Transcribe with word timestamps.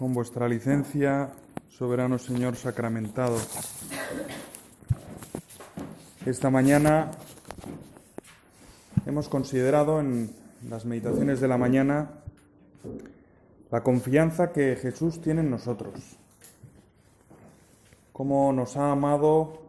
Con 0.00 0.14
vuestra 0.14 0.48
licencia, 0.48 1.28
soberano 1.68 2.18
Señor 2.18 2.56
sacramentado, 2.56 3.36
esta 6.24 6.48
mañana 6.48 7.10
hemos 9.04 9.28
considerado 9.28 10.00
en 10.00 10.34
las 10.70 10.86
meditaciones 10.86 11.38
de 11.42 11.48
la 11.48 11.58
mañana 11.58 12.12
la 13.70 13.82
confianza 13.82 14.52
que 14.52 14.74
Jesús 14.76 15.20
tiene 15.20 15.42
en 15.42 15.50
nosotros, 15.50 16.16
cómo 18.14 18.54
nos 18.54 18.78
ha 18.78 18.92
amado 18.92 19.68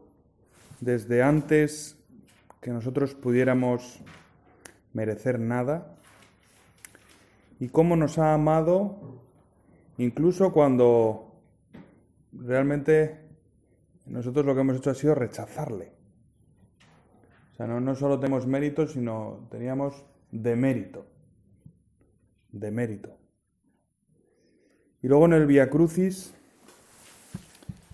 desde 0.79 1.23
antes 1.23 1.97
que 2.61 2.71
nosotros 2.71 3.15
pudiéramos 3.15 3.99
merecer 4.93 5.41
nada 5.41 5.93
y 7.59 7.67
cómo 7.67 7.97
nos 7.97 8.17
ha 8.17 8.33
amado 8.33 9.19
incluso 10.01 10.51
cuando 10.51 11.31
realmente 12.33 13.19
nosotros 14.07 14.45
lo 14.45 14.55
que 14.55 14.61
hemos 14.61 14.77
hecho 14.77 14.89
ha 14.89 14.95
sido 14.95 15.15
rechazarle. 15.15 15.91
O 17.53 17.55
sea, 17.55 17.67
no, 17.67 17.95
solo 17.95 18.19
tenemos 18.19 18.47
mérito, 18.47 18.87
sino 18.87 19.47
teníamos 19.51 20.03
demérito. 20.31 21.05
Demérito. 22.51 23.17
Y 25.03 25.07
luego 25.07 25.25
en 25.25 25.33
el 25.33 25.45
Via 25.45 25.69
Crucis 25.69 26.33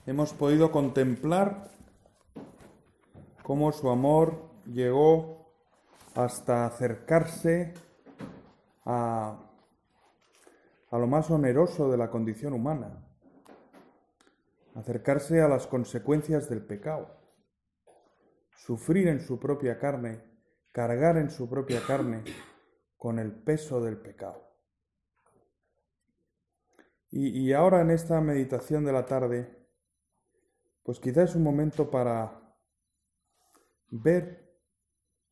hemos 0.05 0.33
podido 0.33 0.71
contemplar 0.71 1.69
cómo 3.43 3.71
su 3.71 3.89
amor 3.89 4.49
llegó 4.65 5.51
hasta 6.15 6.65
acercarse 6.65 7.73
a, 8.85 9.46
a 10.89 10.97
lo 10.97 11.07
más 11.07 11.29
oneroso 11.29 11.91
de 11.91 11.97
la 11.97 12.09
condición 12.09 12.53
humana, 12.53 13.05
acercarse 14.75 15.41
a 15.41 15.47
las 15.47 15.67
consecuencias 15.67 16.49
del 16.49 16.65
pecado, 16.65 17.17
sufrir 18.55 19.07
en 19.07 19.19
su 19.19 19.39
propia 19.39 19.79
carne, 19.79 20.21
cargar 20.71 21.17
en 21.17 21.29
su 21.29 21.49
propia 21.49 21.81
carne 21.85 22.23
con 22.97 23.19
el 23.19 23.31
peso 23.31 23.81
del 23.81 23.97
pecado. 23.97 24.47
Y, 27.09 27.53
ahora 27.53 27.81
en 27.81 27.91
esta 27.91 28.19
meditación 28.19 28.83
de 28.83 28.91
la 28.91 29.05
tarde, 29.05 29.65
pues 30.83 30.99
quizás 30.99 31.29
es 31.29 31.35
un 31.35 31.43
momento 31.43 31.89
para 31.89 32.53
ver 33.89 34.53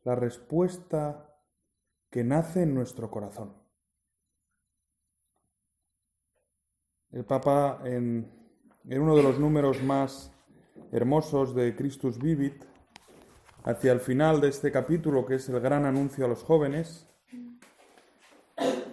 la 0.04 0.16
respuesta 0.16 1.38
que 2.10 2.24
nace 2.24 2.64
en 2.64 2.74
nuestro 2.74 3.12
corazón. 3.12 3.65
El 7.16 7.24
Papa 7.24 7.80
en, 7.86 8.30
uno 8.84 9.16
de 9.16 9.24
los 9.24 9.40
números 9.40 9.82
más 9.82 10.34
hermosos 10.92 11.56
de 11.56 11.74
Christus 11.74 12.20
Vivit, 12.20 12.66
hacia 13.64 13.94
el 13.94 14.02
final 14.02 14.42
de 14.42 14.50
este 14.50 14.70
capítulo, 14.70 15.26
que 15.26 15.36
es 15.36 15.48
el 15.48 15.62
gran 15.62 15.86
anuncio 15.86 16.26
a 16.26 16.28
los 16.28 16.44
jóvenes, 16.44 17.10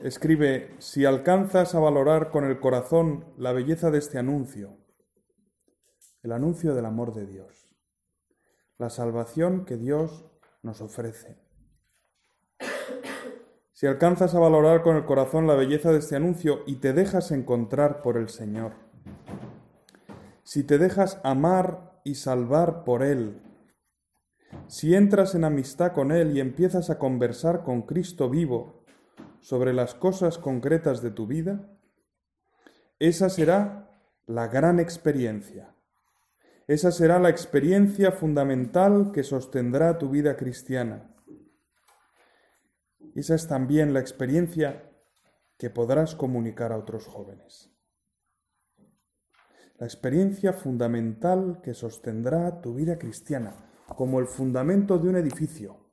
escribe, 0.04 0.76
si 0.78 1.04
alcanzas 1.04 1.74
a 1.74 1.80
valorar 1.80 2.30
con 2.30 2.44
el 2.44 2.60
corazón 2.60 3.24
la 3.38 3.50
belleza 3.50 3.90
de 3.90 3.98
este 3.98 4.20
anuncio, 4.20 4.78
el 6.22 6.30
anuncio 6.30 6.76
del 6.76 6.86
amor 6.86 7.14
de 7.14 7.26
Dios, 7.26 7.74
la 8.78 8.88
salvación 8.88 9.64
que 9.64 9.76
Dios 9.76 10.24
nos 10.62 10.80
ofrece. 10.80 11.42
Si 13.82 13.88
alcanzas 13.88 14.32
a 14.36 14.38
valorar 14.38 14.82
con 14.82 14.94
el 14.94 15.04
corazón 15.04 15.48
la 15.48 15.56
belleza 15.56 15.90
de 15.90 15.98
este 15.98 16.14
anuncio 16.14 16.62
y 16.68 16.76
te 16.76 16.92
dejas 16.92 17.32
encontrar 17.32 18.00
por 18.00 18.16
el 18.16 18.28
Señor, 18.28 18.74
si 20.44 20.62
te 20.62 20.78
dejas 20.78 21.18
amar 21.24 22.00
y 22.04 22.14
salvar 22.14 22.84
por 22.84 23.02
Él, 23.02 23.42
si 24.68 24.94
entras 24.94 25.34
en 25.34 25.42
amistad 25.42 25.90
con 25.90 26.12
Él 26.12 26.36
y 26.36 26.38
empiezas 26.38 26.90
a 26.90 26.98
conversar 27.00 27.64
con 27.64 27.82
Cristo 27.82 28.30
vivo, 28.30 28.84
sobre 29.40 29.72
las 29.72 29.94
cosas 29.94 30.38
concretas 30.38 31.02
de 31.02 31.10
tu 31.10 31.26
vida, 31.26 31.68
esa 33.00 33.28
será 33.30 33.90
la 34.28 34.46
gran 34.46 34.78
experiencia. 34.78 35.74
Esa 36.68 36.92
será 36.92 37.18
la 37.18 37.30
experiencia 37.30 38.12
fundamental 38.12 39.10
que 39.12 39.24
sostendrá 39.24 39.98
tu 39.98 40.08
vida 40.08 40.36
cristiana. 40.36 41.11
Esa 43.14 43.34
es 43.34 43.46
también 43.46 43.92
la 43.92 44.00
experiencia 44.00 44.90
que 45.58 45.70
podrás 45.70 46.14
comunicar 46.14 46.72
a 46.72 46.78
otros 46.78 47.06
jóvenes. 47.06 47.70
La 49.76 49.86
experiencia 49.86 50.52
fundamental 50.52 51.60
que 51.62 51.74
sostendrá 51.74 52.60
tu 52.60 52.74
vida 52.74 52.98
cristiana, 52.98 53.70
como 53.96 54.20
el 54.20 54.26
fundamento 54.26 54.98
de 54.98 55.08
un 55.08 55.16
edificio. 55.16 55.92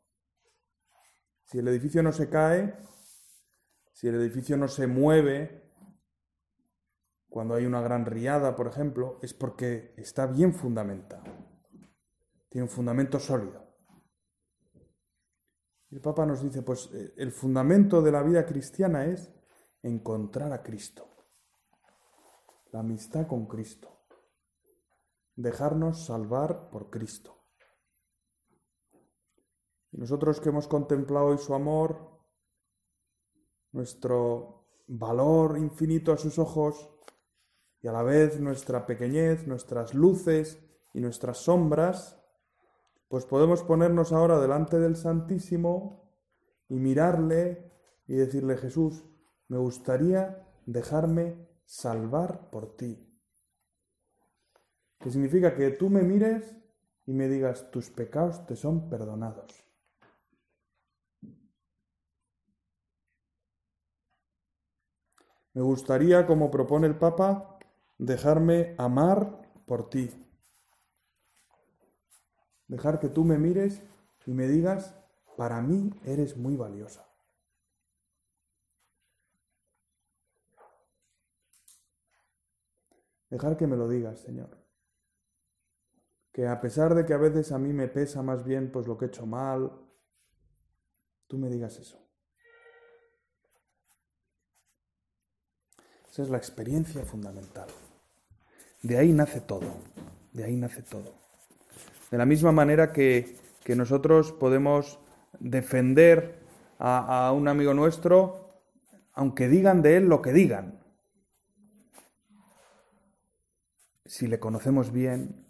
Si 1.45 1.59
el 1.59 1.67
edificio 1.67 2.03
no 2.03 2.11
se 2.11 2.29
cae, 2.29 2.75
si 3.93 4.07
el 4.07 4.15
edificio 4.15 4.55
no 4.55 4.67
se 4.67 4.87
mueve 4.87 5.73
cuando 7.27 7.55
hay 7.55 7.65
una 7.65 7.81
gran 7.81 8.05
riada, 8.05 8.55
por 8.55 8.67
ejemplo, 8.67 9.19
es 9.21 9.33
porque 9.33 9.93
está 9.97 10.25
bien 10.25 10.53
fundamentado. 10.53 11.23
Tiene 12.49 12.63
un 12.63 12.69
fundamento 12.69 13.19
sólido. 13.19 13.68
El 15.91 16.01
Papa 16.01 16.25
nos 16.25 16.43
dice, 16.43 16.61
pues 16.61 16.89
eh, 16.93 17.13
el 17.17 17.31
fundamento 17.31 18.01
de 18.01 18.11
la 18.11 18.21
vida 18.21 18.45
cristiana 18.45 19.05
es 19.05 19.31
encontrar 19.81 20.53
a 20.53 20.61
Cristo, 20.61 21.07
la 22.71 22.81
amistad 22.81 23.25
con 23.25 23.47
Cristo, 23.47 24.05
dejarnos 25.35 26.05
salvar 26.05 26.69
por 26.69 26.89
Cristo. 26.89 27.35
Y 29.91 29.97
nosotros 29.97 30.39
que 30.39 30.49
hemos 30.49 30.67
contemplado 30.67 31.27
hoy 31.27 31.39
su 31.39 31.55
amor, 31.55 32.19
nuestro 33.71 34.67
valor 34.87 35.57
infinito 35.57 36.11
a 36.11 36.17
sus 36.17 36.37
ojos 36.37 36.89
y 37.81 37.87
a 37.87 37.91
la 37.91 38.03
vez 38.03 38.39
nuestra 38.39 38.85
pequeñez, 38.85 39.47
nuestras 39.47 39.95
luces 39.95 40.59
y 40.93 40.99
nuestras 40.99 41.37
sombras, 41.37 42.18
pues 43.09 43.25
podemos 43.25 43.63
ponernos 43.63 44.13
ahora 44.13 44.39
delante 44.39 44.79
del 44.79 44.95
Santísimo 44.95 46.13
y 46.69 46.75
mirarle 46.75 47.71
y 48.07 48.13
decirle, 48.13 48.55
Jesús, 48.55 49.03
me 49.47 49.57
gustaría 49.57 50.47
dejarme 50.67 51.49
salvar 51.65 52.49
por 52.51 52.77
ti. 52.77 53.05
Que 54.99 55.09
significa 55.09 55.55
que 55.55 55.71
tú 55.71 55.89
me 55.89 56.03
mires 56.03 56.55
y 57.07 57.13
me 57.13 57.27
digas, 57.27 57.71
tus 57.71 57.89
pecados 57.89 58.45
te 58.45 58.55
son 58.55 58.89
perdonados. 58.89 59.51
Me 65.53 65.63
gustaría, 65.63 66.27
como 66.27 66.51
propone 66.51 66.85
el 66.85 66.95
Papa, 66.95 67.57
dejarme 67.97 68.75
amar 68.77 69.41
por 69.65 69.89
ti. 69.89 70.28
Dejar 72.69 72.99
que 72.99 73.09
tú 73.09 73.25
me 73.25 73.37
mires 73.37 73.81
y 74.25 74.31
me 74.31 74.47
digas, 74.47 74.95
para 75.35 75.59
mí 75.59 75.91
eres 76.05 76.37
muy 76.37 76.55
valiosa. 76.55 77.09
Dejar 83.31 83.57
que 83.57 83.65
me 83.65 83.75
lo 83.75 83.89
digas, 83.89 84.19
Señor. 84.19 84.49
Que 86.31 86.47
a 86.47 86.61
pesar 86.61 86.93
de 86.93 87.05
que 87.05 87.13
a 87.13 87.17
veces 87.17 87.51
a 87.51 87.57
mí 87.57 87.73
me 87.73 87.87
pesa 87.87 88.21
más 88.21 88.43
bien 88.43 88.71
pues 88.71 88.85
lo 88.85 88.97
que 88.97 89.05
he 89.05 89.07
hecho 89.07 89.25
mal, 89.25 89.71
tú 91.27 91.39
me 91.39 91.49
digas 91.49 91.77
eso. 91.79 91.99
Esa 96.07 96.21
es 96.21 96.29
la 96.29 96.37
experiencia 96.37 97.03
fundamental. 97.03 97.69
De 98.83 98.97
ahí 98.97 99.11
nace 99.11 99.41
todo, 99.41 99.73
de 100.33 100.43
ahí 100.43 100.55
nace 100.55 100.83
todo. 100.83 101.18
De 102.11 102.17
la 102.17 102.25
misma 102.25 102.51
manera 102.51 102.91
que, 102.91 103.37
nosotros 103.69 104.31
podemos 104.31 104.97
defender 105.39 106.39
a, 106.79 107.27
a 107.27 107.31
un 107.33 107.47
amigo 107.47 107.75
nuestro, 107.75 108.63
aunque 109.13 109.47
digan 109.47 109.83
de 109.83 109.97
él 109.97 110.09
lo 110.09 110.23
que 110.23 110.33
digan. 110.33 110.83
Si 114.05 114.25
le 114.25 114.39
conocemos 114.39 114.91
bien, 114.91 115.45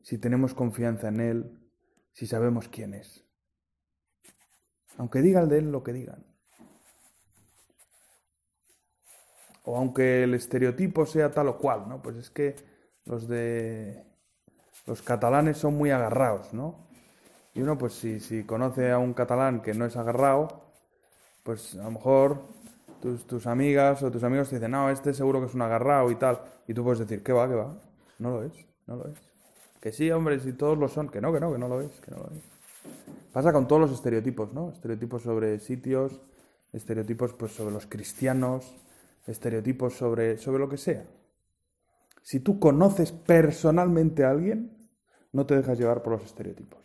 si 0.00 0.16
tenemos 0.16 0.54
confianza 0.54 1.08
en 1.08 1.20
él, 1.20 1.58
si 2.12 2.26
sabemos 2.26 2.68
quién 2.68 2.94
es. 2.94 3.26
Aunque 4.96 5.20
digan 5.20 5.50
de 5.50 5.58
él 5.58 5.70
lo 5.70 5.82
que 5.82 5.92
digan. 5.92 6.24
o 9.64 9.76
aunque 9.76 10.24
el 10.24 10.34
estereotipo 10.34 11.06
sea 11.06 11.30
tal 11.30 11.48
o 11.48 11.58
cual, 11.58 11.88
¿no? 11.88 12.02
Pues 12.02 12.16
es 12.16 12.30
que 12.30 12.56
los 13.04 13.28
de 13.28 14.04
los 14.86 15.02
catalanes 15.02 15.58
son 15.58 15.76
muy 15.76 15.90
agarrados, 15.90 16.52
¿no? 16.52 16.86
Y 17.54 17.62
uno, 17.62 17.76
pues 17.76 17.94
si, 17.94 18.20
si 18.20 18.44
conoce 18.44 18.90
a 18.90 18.98
un 18.98 19.12
catalán 19.12 19.60
que 19.60 19.74
no 19.74 19.84
es 19.84 19.96
agarrado, 19.96 20.62
pues 21.42 21.74
a 21.74 21.84
lo 21.84 21.90
mejor 21.92 22.42
tus, 23.00 23.26
tus 23.26 23.46
amigas 23.46 24.02
o 24.02 24.10
tus 24.10 24.22
amigos 24.22 24.48
te 24.48 24.56
dicen, 24.56 24.70
no, 24.70 24.90
este 24.90 25.12
seguro 25.14 25.40
que 25.40 25.46
es 25.46 25.54
un 25.54 25.62
agarrado 25.62 26.10
y 26.10 26.16
tal. 26.16 26.40
Y 26.68 26.74
tú 26.74 26.84
puedes 26.84 27.00
decir, 27.00 27.22
¿qué 27.22 27.32
va, 27.32 27.48
qué 27.48 27.54
va? 27.54 27.74
No 28.18 28.30
lo 28.30 28.42
es, 28.44 28.52
no 28.86 28.96
lo 28.96 29.08
es. 29.08 29.18
Que 29.80 29.92
sí, 29.92 30.10
hombre, 30.10 30.38
si 30.38 30.52
todos 30.52 30.78
lo 30.78 30.88
son. 30.88 31.08
Que 31.08 31.20
no, 31.20 31.32
que 31.32 31.40
no, 31.40 31.52
que 31.52 31.58
no 31.58 31.68
lo 31.68 31.80
es, 31.80 32.00
que 32.00 32.10
no 32.10 32.18
lo 32.18 32.24
es. 32.36 32.42
Pasa 33.32 33.52
con 33.52 33.66
todos 33.66 33.80
los 33.82 33.92
estereotipos, 33.92 34.52
¿no? 34.52 34.70
Estereotipos 34.70 35.22
sobre 35.22 35.58
sitios, 35.58 36.20
estereotipos 36.72 37.32
pues 37.32 37.52
sobre 37.52 37.72
los 37.72 37.86
cristianos, 37.86 38.74
estereotipos 39.26 39.94
sobre, 39.94 40.36
sobre 40.36 40.58
lo 40.58 40.68
que 40.68 40.76
sea. 40.76 41.04
Si 42.22 42.40
tú 42.40 42.58
conoces 42.58 43.12
personalmente 43.12 44.24
a 44.24 44.30
alguien, 44.30 44.76
no 45.32 45.46
te 45.46 45.56
dejas 45.56 45.78
llevar 45.78 46.02
por 46.02 46.14
los 46.14 46.24
estereotipos. 46.24 46.80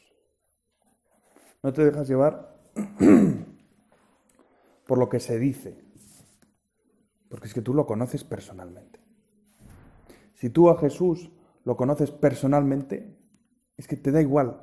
No 1.63 1.73
te 1.73 1.83
dejas 1.83 2.07
llevar 2.07 2.55
por 4.87 4.97
lo 4.97 5.09
que 5.09 5.19
se 5.19 5.39
dice. 5.39 5.83
Porque 7.29 7.47
es 7.47 7.53
que 7.53 7.61
tú 7.61 7.73
lo 7.73 7.85
conoces 7.85 8.23
personalmente. 8.23 8.99
Si 10.35 10.49
tú 10.49 10.69
a 10.69 10.77
Jesús 10.77 11.31
lo 11.63 11.75
conoces 11.75 12.11
personalmente, 12.11 13.17
es 13.77 13.87
que 13.87 13.97
te 13.97 14.11
da 14.11 14.21
igual 14.21 14.61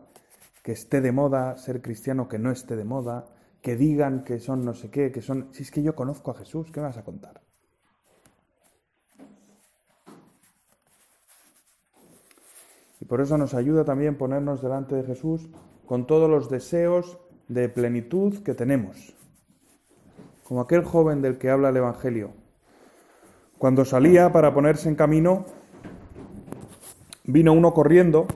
que 0.62 0.72
esté 0.72 1.00
de 1.00 1.10
moda 1.10 1.56
ser 1.56 1.82
cristiano, 1.82 2.28
que 2.28 2.38
no 2.38 2.52
esté 2.52 2.76
de 2.76 2.84
moda, 2.84 3.26
que 3.60 3.76
digan 3.76 4.22
que 4.22 4.38
son 4.38 4.64
no 4.64 4.74
sé 4.74 4.90
qué, 4.90 5.10
que 5.10 5.22
son... 5.22 5.48
Si 5.52 5.64
es 5.64 5.70
que 5.70 5.82
yo 5.82 5.94
conozco 5.94 6.30
a 6.30 6.34
Jesús, 6.34 6.70
¿qué 6.72 6.80
me 6.80 6.86
vas 6.86 6.98
a 6.98 7.04
contar? 7.04 7.42
Por 13.12 13.20
eso 13.20 13.36
nos 13.36 13.52
ayuda 13.52 13.84
también 13.84 14.16
ponernos 14.16 14.62
delante 14.62 14.94
de 14.94 15.02
Jesús 15.02 15.46
con 15.84 16.06
todos 16.06 16.30
los 16.30 16.48
deseos 16.48 17.18
de 17.46 17.68
plenitud 17.68 18.42
que 18.42 18.54
tenemos. 18.54 19.14
Como 20.44 20.62
aquel 20.62 20.82
joven 20.82 21.20
del 21.20 21.36
que 21.36 21.50
habla 21.50 21.68
el 21.68 21.76
Evangelio. 21.76 22.30
Cuando 23.58 23.84
salía 23.84 24.32
para 24.32 24.54
ponerse 24.54 24.88
en 24.88 24.94
camino, 24.94 25.44
vino 27.24 27.52
uno 27.52 27.74
corriendo 27.74 28.28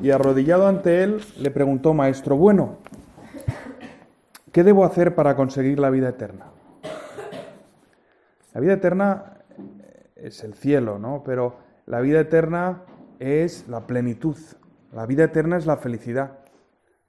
y 0.00 0.12
arrodillado 0.12 0.68
ante 0.68 1.02
él 1.02 1.20
le 1.40 1.50
preguntó, 1.50 1.92
Maestro 1.92 2.36
bueno, 2.36 2.76
¿qué 4.52 4.62
debo 4.62 4.84
hacer 4.84 5.16
para 5.16 5.34
conseguir 5.34 5.80
la 5.80 5.90
vida 5.90 6.10
eterna? 6.10 6.52
La 8.54 8.60
vida 8.60 8.74
eterna 8.74 9.38
es 10.14 10.44
el 10.44 10.54
cielo, 10.54 11.00
¿no? 11.00 11.24
Pero 11.24 11.56
la 11.86 12.00
vida 12.00 12.20
eterna 12.20 12.84
es 13.22 13.68
la 13.68 13.86
plenitud. 13.86 14.36
La 14.90 15.06
vida 15.06 15.24
eterna 15.24 15.56
es 15.56 15.64
la 15.64 15.76
felicidad. 15.76 16.40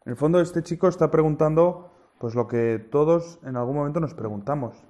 En 0.06 0.12
el 0.12 0.16
fondo 0.16 0.40
este 0.40 0.62
chico 0.62 0.88
está 0.88 1.10
preguntando 1.10 1.92
pues 2.20 2.36
lo 2.36 2.48
que 2.48 2.78
todos 2.78 3.40
en 3.44 3.58
algún 3.58 3.78
momento 3.78 4.00
nos 4.00 4.14
preguntamos. 4.14 4.86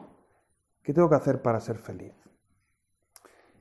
¿Qué 0.83 0.93
tengo 0.93 1.09
que 1.09 1.15
hacer 1.15 1.41
para 1.41 1.61
ser 1.61 1.77
feliz? 1.77 2.13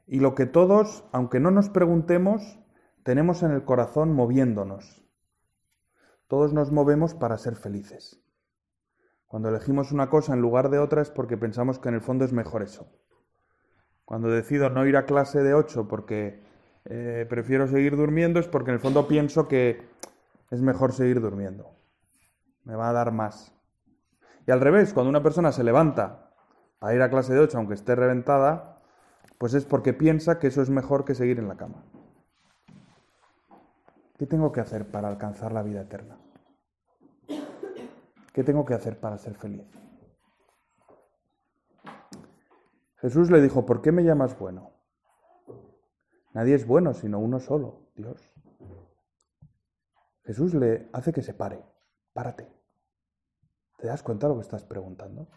Y 0.08 0.18
lo 0.18 0.34
que 0.34 0.46
todos, 0.46 1.04
aunque 1.12 1.38
no 1.38 1.52
nos 1.52 1.70
preguntemos, 1.70 2.58
tenemos 3.04 3.44
en 3.44 3.52
el 3.52 3.64
corazón 3.64 4.12
moviéndonos. 4.12 5.06
Todos 6.26 6.52
nos 6.52 6.72
movemos 6.72 7.14
para 7.14 7.38
ser 7.38 7.54
felices. 7.54 8.20
Cuando 9.28 9.50
elegimos 9.50 9.92
una 9.92 10.10
cosa 10.10 10.34
en 10.34 10.40
lugar 10.40 10.68
de 10.68 10.80
otra 10.80 11.00
es 11.00 11.10
porque 11.10 11.36
pensamos 11.36 11.78
que 11.78 11.88
en 11.90 11.94
el 11.94 12.00
fondo 12.00 12.24
es 12.24 12.32
mejor 12.32 12.62
eso. 12.62 12.90
Cuando 14.04 14.28
decido 14.28 14.68
no 14.68 14.84
ir 14.84 14.96
a 14.96 15.06
clase 15.06 15.44
de 15.44 15.54
8 15.54 15.86
porque 15.86 16.51
eh, 16.84 17.26
prefiero 17.28 17.68
seguir 17.68 17.96
durmiendo 17.96 18.40
es 18.40 18.48
porque 18.48 18.70
en 18.70 18.74
el 18.74 18.80
fondo 18.80 19.06
pienso 19.06 19.48
que 19.48 19.82
es 20.50 20.60
mejor 20.60 20.92
seguir 20.92 21.20
durmiendo. 21.20 21.76
Me 22.64 22.74
va 22.74 22.88
a 22.88 22.92
dar 22.92 23.12
más. 23.12 23.54
Y 24.46 24.50
al 24.50 24.60
revés, 24.60 24.92
cuando 24.92 25.10
una 25.10 25.22
persona 25.22 25.52
se 25.52 25.64
levanta 25.64 26.30
para 26.78 26.94
ir 26.94 27.02
a 27.02 27.10
clase 27.10 27.32
de 27.32 27.40
8 27.40 27.58
aunque 27.58 27.74
esté 27.74 27.94
reventada, 27.94 28.76
pues 29.38 29.54
es 29.54 29.64
porque 29.64 29.92
piensa 29.92 30.38
que 30.38 30.48
eso 30.48 30.62
es 30.62 30.70
mejor 30.70 31.04
que 31.04 31.14
seguir 31.14 31.38
en 31.38 31.48
la 31.48 31.56
cama. 31.56 31.84
¿Qué 34.18 34.26
tengo 34.26 34.52
que 34.52 34.60
hacer 34.60 34.90
para 34.90 35.08
alcanzar 35.08 35.52
la 35.52 35.62
vida 35.62 35.82
eterna? 35.82 36.16
¿Qué 38.32 38.44
tengo 38.44 38.64
que 38.64 38.74
hacer 38.74 38.98
para 38.98 39.18
ser 39.18 39.34
feliz? 39.34 39.66
Jesús 42.98 43.30
le 43.30 43.40
dijo, 43.40 43.66
¿por 43.66 43.82
qué 43.82 43.90
me 43.90 44.04
llamas 44.04 44.38
bueno? 44.38 44.71
Nadie 46.34 46.54
es 46.54 46.66
bueno 46.66 46.94
sino 46.94 47.18
uno 47.18 47.40
solo, 47.40 47.90
Dios. 47.94 48.32
Jesús 50.24 50.54
le 50.54 50.88
hace 50.92 51.12
que 51.12 51.22
se 51.22 51.34
pare. 51.34 51.62
Párate. 52.12 52.48
¿Te 53.78 53.88
das 53.88 54.02
cuenta 54.02 54.28
de 54.28 54.34
lo 54.34 54.38
que 54.38 54.44
estás 54.44 54.64
preguntando? 54.64 55.28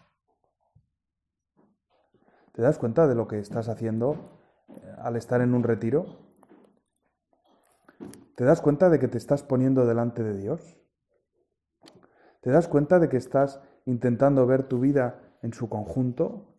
¿Te 2.52 2.62
das 2.62 2.78
cuenta 2.78 3.06
de 3.06 3.14
lo 3.14 3.26
que 3.28 3.38
estás 3.38 3.68
haciendo 3.68 4.16
eh, 4.68 4.94
al 4.98 5.16
estar 5.16 5.40
en 5.40 5.52
un 5.52 5.62
retiro? 5.62 6.26
¿Te 8.36 8.44
das 8.44 8.60
cuenta 8.60 8.88
de 8.88 8.98
que 8.98 9.08
te 9.08 9.18
estás 9.18 9.42
poniendo 9.42 9.86
delante 9.86 10.22
de 10.22 10.36
Dios? 10.36 10.78
¿Te 12.40 12.50
das 12.50 12.68
cuenta 12.68 12.98
de 12.98 13.08
que 13.08 13.16
estás 13.16 13.60
intentando 13.86 14.46
ver 14.46 14.62
tu 14.62 14.78
vida 14.78 15.20
en 15.42 15.52
su 15.52 15.68
conjunto? 15.68 16.54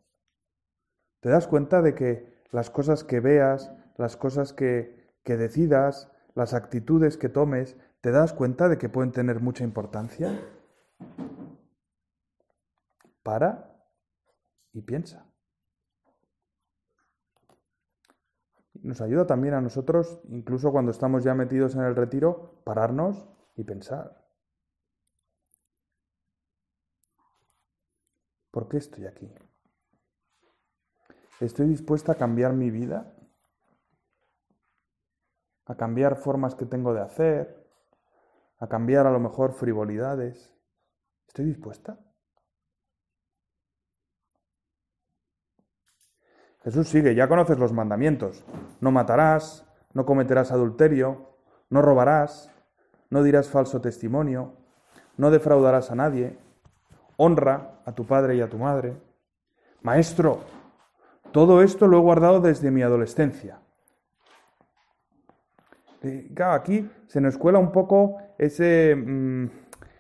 ¿Te 1.22 1.30
das 1.30 1.48
cuenta 1.48 1.82
de 1.82 1.96
que 1.96 2.44
las 2.52 2.70
cosas 2.70 3.04
que 3.04 3.20
veas, 3.20 3.74
las 3.98 4.16
cosas 4.16 4.54
que, 4.54 5.12
que 5.24 5.38
decidas, 5.38 6.12
las 6.36 6.54
actitudes 6.54 7.18
que 7.18 7.30
tomes, 7.30 7.76
¿te 8.02 8.12
das 8.12 8.34
cuenta 8.34 8.70
de 8.70 8.78
que 8.78 8.90
pueden 8.90 9.12
tener 9.12 9.42
mucha 9.42 9.64
importancia? 9.64 10.40
Para 13.24 13.76
y 14.74 14.82
piensa. 14.82 15.26
Nos 18.76 19.02
ayuda 19.02 19.26
también 19.26 19.56
a 19.56 19.62
nosotros, 19.62 20.22
incluso 20.30 20.72
cuando 20.72 20.92
estamos 20.92 21.24
ya 21.24 21.34
metidos 21.34 21.76
en 21.76 21.82
el 21.82 21.96
retiro, 21.96 22.62
pararnos 22.64 23.28
y 23.56 23.64
pensar. 23.64 24.24
¿Por 28.52 28.70
qué 28.70 28.78
estoy 28.78 29.08
aquí? 29.08 29.34
¿Estoy 31.40 31.68
dispuesta 31.68 32.14
a 32.14 32.16
cambiar 32.16 32.54
mi 32.54 32.72
vida? 32.72 33.17
A 35.68 35.76
cambiar 35.76 36.16
formas 36.16 36.56
que 36.56 36.66
tengo 36.66 36.94
de 36.94 37.02
hacer, 37.02 37.68
a 38.60 38.68
cambiar 38.68 39.06
a 39.06 39.12
lo 39.12 39.20
mejor 39.20 39.52
frivolidades. 39.52 40.54
¿Estoy 41.28 41.46
dispuesta? 41.46 42.00
Jesús 46.64 46.90
sigue, 46.90 47.16
ya 47.16 47.28
conoces 47.28 47.60
los 47.60 47.74
mandamientos. 47.74 48.44
No 48.82 48.92
matarás, 48.92 49.66
no 49.94 50.06
cometerás 50.06 50.52
adulterio, 50.52 51.36
no 51.70 51.82
robarás, 51.82 52.52
no 53.10 53.24
dirás 53.24 53.50
falso 53.50 53.82
testimonio, 53.82 54.54
no 55.18 55.32
defraudarás 55.32 55.92
a 55.92 55.96
nadie, 55.96 56.38
honra 57.18 57.82
a 57.86 57.92
tu 57.94 58.06
padre 58.06 58.36
y 58.38 58.42
a 58.42 58.50
tu 58.50 58.58
madre. 58.58 58.98
Maestro, 59.82 60.40
todo 61.32 61.62
esto 61.62 61.88
lo 61.88 61.98
he 61.98 62.02
guardado 62.02 62.40
desde 62.40 62.72
mi 62.72 62.82
adolescencia. 62.84 63.60
Claro, 66.36 66.54
aquí 66.54 66.90
se 67.08 67.22
nos 67.22 67.38
cuela 67.38 67.60
un 67.60 67.72
poco 67.72 68.18
ese, 68.38 68.96
mm, 68.96 69.50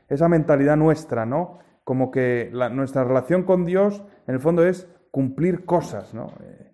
esa 0.09 0.27
mentalidad 0.29 0.77
nuestra, 0.77 1.25
¿no? 1.25 1.59
Como 1.83 2.11
que 2.11 2.51
nuestra 2.71 3.03
relación 3.03 3.43
con 3.43 3.65
Dios, 3.65 4.03
en 4.27 4.35
el 4.35 4.39
fondo, 4.39 4.65
es 4.65 4.87
cumplir 5.11 5.65
cosas, 5.65 6.13
¿no? 6.13 6.33
Eh, 6.43 6.73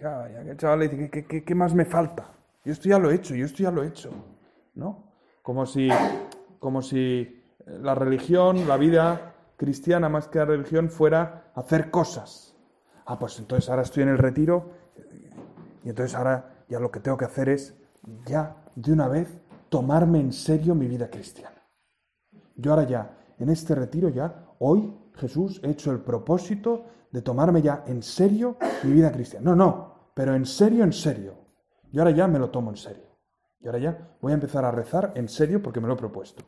claro, 0.00 0.30
ya 0.32 0.42
que 0.42 0.50
el 0.50 0.56
chaval 0.56 0.80
le 0.80 0.88
dice, 0.88 1.10
¿qué, 1.26 1.44
qué, 1.44 1.54
más 1.54 1.74
me 1.74 1.84
falta? 1.84 2.32
Yo 2.64 2.72
esto 2.72 2.88
ya 2.88 2.98
lo 2.98 3.10
he 3.10 3.14
hecho, 3.14 3.34
yo 3.34 3.46
esto 3.46 3.62
ya 3.62 3.70
lo 3.70 3.82
he 3.82 3.88
hecho, 3.88 4.10
¿no? 4.74 5.12
Como 5.42 5.64
si, 5.64 5.88
como 6.58 6.82
si 6.82 7.42
la 7.66 7.94
religión, 7.94 8.68
la 8.68 8.76
vida 8.76 9.34
cristiana 9.56 10.08
más 10.08 10.28
que 10.28 10.38
la 10.38 10.44
religión 10.46 10.90
fuera 10.90 11.50
hacer 11.54 11.90
cosas. 11.90 12.56
Ah, 13.06 13.18
pues 13.18 13.38
entonces 13.38 13.70
ahora 13.70 13.82
estoy 13.82 14.02
en 14.02 14.10
el 14.10 14.18
retiro 14.18 14.70
y 15.84 15.88
entonces 15.88 16.14
ahora 16.14 16.64
ya 16.68 16.78
lo 16.78 16.90
que 16.90 17.00
tengo 17.00 17.16
que 17.16 17.24
hacer 17.24 17.48
es 17.48 17.77
ya 18.26 18.64
de 18.74 18.92
una 18.92 19.08
vez 19.08 19.40
tomarme 19.68 20.20
en 20.20 20.32
serio 20.32 20.74
mi 20.74 20.86
vida 20.86 21.10
cristiana. 21.10 21.62
Yo 22.56 22.72
ahora 22.72 22.84
ya, 22.84 23.18
en 23.38 23.50
este 23.50 23.74
retiro 23.74 24.08
ya, 24.08 24.46
hoy 24.58 24.92
Jesús 25.14 25.60
he 25.62 25.70
hecho 25.70 25.92
el 25.92 26.00
propósito 26.00 26.86
de 27.10 27.22
tomarme 27.22 27.62
ya 27.62 27.84
en 27.86 28.02
serio 28.02 28.56
mi 28.82 28.92
vida 28.92 29.12
cristiana. 29.12 29.50
No, 29.50 29.56
no, 29.56 30.10
pero 30.14 30.34
en 30.34 30.46
serio, 30.46 30.84
en 30.84 30.92
serio. 30.92 31.34
Yo 31.92 32.02
ahora 32.02 32.14
ya 32.14 32.26
me 32.26 32.38
lo 32.38 32.50
tomo 32.50 32.70
en 32.70 32.76
serio. 32.76 33.08
Y 33.60 33.66
ahora 33.66 33.78
ya 33.78 34.16
voy 34.20 34.32
a 34.32 34.34
empezar 34.34 34.64
a 34.64 34.70
rezar 34.70 35.12
en 35.16 35.28
serio 35.28 35.62
porque 35.62 35.80
me 35.80 35.88
lo 35.88 35.94
he 35.94 35.96
propuesto. 35.96 36.44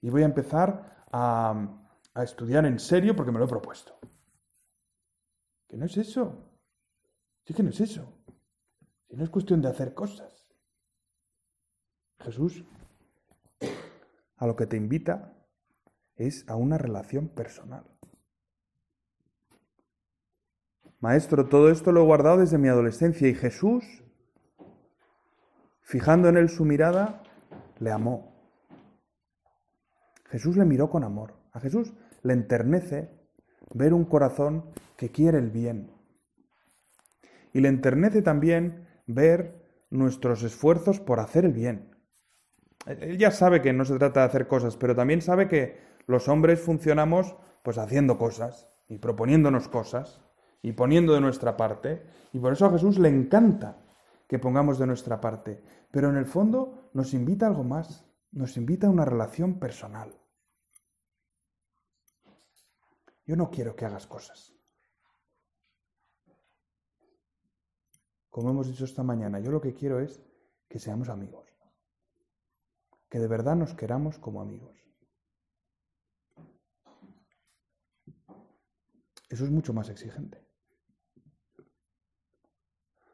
Y 0.00 0.10
voy 0.10 0.22
a 0.22 0.26
empezar 0.26 1.06
a, 1.12 1.80
estudiar 2.22 2.66
en 2.66 2.78
serio 2.78 3.16
porque 3.16 3.32
me 3.32 3.38
lo 3.38 3.46
he 3.46 3.48
propuesto. 3.48 3.98
Que 5.68 5.76
no 5.76 5.86
es 5.86 5.96
eso. 5.96 6.50
Sí 7.44 7.54
que 7.54 7.62
no 7.62 7.70
es 7.70 7.80
eso. 7.80 8.06
Si 9.08 9.16
no 9.16 9.24
es 9.24 9.30
cuestión 9.30 9.60
de 9.62 9.68
hacer 9.68 9.94
cosas. 9.94 10.33
Jesús 12.24 12.64
a 14.36 14.46
lo 14.46 14.56
que 14.56 14.66
te 14.66 14.76
invita 14.76 15.32
es 16.16 16.48
a 16.48 16.56
una 16.56 16.78
relación 16.78 17.28
personal. 17.28 17.84
Maestro, 21.00 21.48
todo 21.48 21.70
esto 21.70 21.92
lo 21.92 22.00
he 22.00 22.04
guardado 22.04 22.38
desde 22.38 22.58
mi 22.58 22.68
adolescencia 22.68 23.28
y 23.28 23.34
Jesús, 23.34 23.84
fijando 25.82 26.28
en 26.28 26.38
él 26.38 26.48
su 26.48 26.64
mirada, 26.64 27.22
le 27.78 27.90
amó. 27.90 28.32
Jesús 30.26 30.56
le 30.56 30.64
miró 30.64 30.88
con 30.88 31.04
amor. 31.04 31.34
A 31.52 31.60
Jesús 31.60 31.92
le 32.22 32.32
enternece 32.32 33.10
ver 33.74 33.92
un 33.92 34.04
corazón 34.04 34.64
que 34.96 35.10
quiere 35.10 35.38
el 35.38 35.50
bien. 35.50 35.90
Y 37.52 37.60
le 37.60 37.68
enternece 37.68 38.22
también 38.22 38.88
ver 39.06 39.62
nuestros 39.90 40.42
esfuerzos 40.42 41.00
por 41.00 41.20
hacer 41.20 41.44
el 41.44 41.52
bien. 41.52 41.93
Él 42.86 43.18
ya 43.18 43.30
sabe 43.30 43.62
que 43.62 43.72
no 43.72 43.84
se 43.84 43.98
trata 43.98 44.20
de 44.20 44.26
hacer 44.26 44.46
cosas, 44.46 44.76
pero 44.76 44.94
también 44.94 45.22
sabe 45.22 45.48
que 45.48 45.80
los 46.06 46.28
hombres 46.28 46.60
funcionamos 46.60 47.36
pues 47.62 47.78
haciendo 47.78 48.18
cosas 48.18 48.68
y 48.88 48.98
proponiéndonos 48.98 49.68
cosas 49.68 50.20
y 50.62 50.72
poniendo 50.72 51.14
de 51.14 51.20
nuestra 51.20 51.56
parte. 51.56 52.06
Y 52.32 52.38
por 52.38 52.52
eso 52.52 52.66
a 52.66 52.70
Jesús 52.70 52.98
le 52.98 53.08
encanta 53.08 53.78
que 54.28 54.38
pongamos 54.38 54.78
de 54.78 54.86
nuestra 54.86 55.20
parte. 55.20 55.62
Pero 55.90 56.10
en 56.10 56.16
el 56.16 56.26
fondo 56.26 56.90
nos 56.92 57.14
invita 57.14 57.46
a 57.46 57.48
algo 57.50 57.64
más, 57.64 58.06
nos 58.32 58.56
invita 58.56 58.86
a 58.86 58.90
una 58.90 59.04
relación 59.04 59.58
personal. 59.58 60.12
Yo 63.26 63.36
no 63.36 63.50
quiero 63.50 63.74
que 63.74 63.86
hagas 63.86 64.06
cosas. 64.06 64.52
Como 68.28 68.50
hemos 68.50 68.66
dicho 68.66 68.84
esta 68.84 69.02
mañana, 69.02 69.38
yo 69.38 69.50
lo 69.50 69.60
que 69.60 69.74
quiero 69.74 70.00
es 70.00 70.20
que 70.68 70.78
seamos 70.78 71.08
amigos. 71.08 71.53
Que 73.14 73.20
de 73.20 73.28
verdad 73.28 73.54
nos 73.54 73.74
queramos 73.74 74.18
como 74.18 74.40
amigos. 74.40 74.76
Eso 79.28 79.44
es 79.44 79.52
mucho 79.52 79.72
más 79.72 79.88
exigente. 79.88 80.44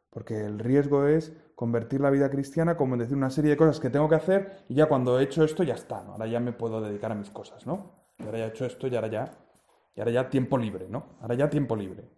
Porque 0.08 0.42
el 0.42 0.58
riesgo 0.58 1.04
es 1.04 1.36
convertir 1.54 2.00
la 2.00 2.08
vida 2.08 2.30
cristiana 2.30 2.78
como 2.78 2.94
en 2.94 3.00
decir 3.00 3.14
una 3.14 3.28
serie 3.28 3.50
de 3.50 3.58
cosas 3.58 3.78
que 3.78 3.90
tengo 3.90 4.08
que 4.08 4.14
hacer 4.14 4.64
y 4.70 4.74
ya 4.76 4.86
cuando 4.86 5.20
he 5.20 5.24
hecho 5.24 5.44
esto 5.44 5.64
ya 5.64 5.74
está, 5.74 6.02
¿no? 6.02 6.12
Ahora 6.12 6.26
ya 6.26 6.40
me 6.40 6.54
puedo 6.54 6.80
dedicar 6.80 7.12
a 7.12 7.14
mis 7.14 7.28
cosas, 7.28 7.66
¿no? 7.66 8.14
Y 8.20 8.22
ahora 8.22 8.38
ya 8.38 8.44
he 8.46 8.48
hecho 8.48 8.64
esto 8.64 8.86
y 8.86 8.94
ahora 8.94 9.08
ya 9.08 9.30
y 9.94 10.00
ahora 10.00 10.12
ya 10.12 10.30
tiempo 10.30 10.56
libre, 10.56 10.88
¿no? 10.88 11.18
Ahora 11.20 11.34
ya 11.34 11.50
tiempo 11.50 11.76
libre. 11.76 12.08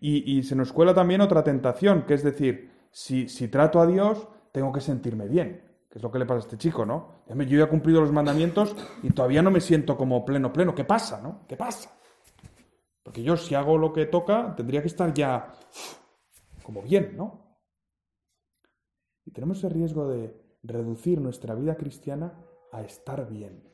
Y, 0.00 0.42
se 0.42 0.56
nos 0.56 0.72
cuela 0.72 0.94
también 0.94 1.20
otra 1.20 1.44
tentación, 1.44 2.06
que 2.06 2.14
es 2.14 2.24
decir, 2.24 2.72
si, 2.90 3.26
trato 3.48 3.80
a 3.80 3.86
Dios, 3.86 4.26
tengo 4.58 4.72
que 4.72 4.80
sentirme 4.80 5.26
bien, 5.26 5.62
que 5.88 5.98
es 5.98 6.02
lo 6.02 6.10
que 6.10 6.18
le 6.18 6.26
pasa 6.26 6.38
a 6.38 6.42
este 6.42 6.58
chico, 6.58 6.84
¿no? 6.84 7.22
Yo 7.28 7.58
ya 7.58 7.64
he 7.64 7.68
cumplido 7.68 8.00
los 8.00 8.12
mandamientos 8.12 8.76
y 9.02 9.10
todavía 9.10 9.42
no 9.42 9.50
me 9.50 9.60
siento 9.60 9.96
como 9.96 10.24
pleno, 10.24 10.52
pleno. 10.52 10.74
¿Qué 10.74 10.84
pasa, 10.84 11.20
no? 11.22 11.46
¿Qué 11.48 11.56
pasa? 11.56 11.98
Porque 13.02 13.22
yo 13.22 13.36
si 13.36 13.54
hago 13.54 13.78
lo 13.78 13.92
que 13.92 14.06
toca, 14.06 14.54
tendría 14.54 14.82
que 14.82 14.88
estar 14.88 15.14
ya 15.14 15.52
como 16.62 16.82
bien, 16.82 17.16
¿no? 17.16 17.56
Y 19.24 19.30
tenemos 19.30 19.62
el 19.64 19.70
riesgo 19.70 20.08
de 20.08 20.34
reducir 20.62 21.20
nuestra 21.20 21.54
vida 21.54 21.76
cristiana 21.76 22.34
a 22.72 22.82
estar 22.82 23.28
bien 23.28 23.68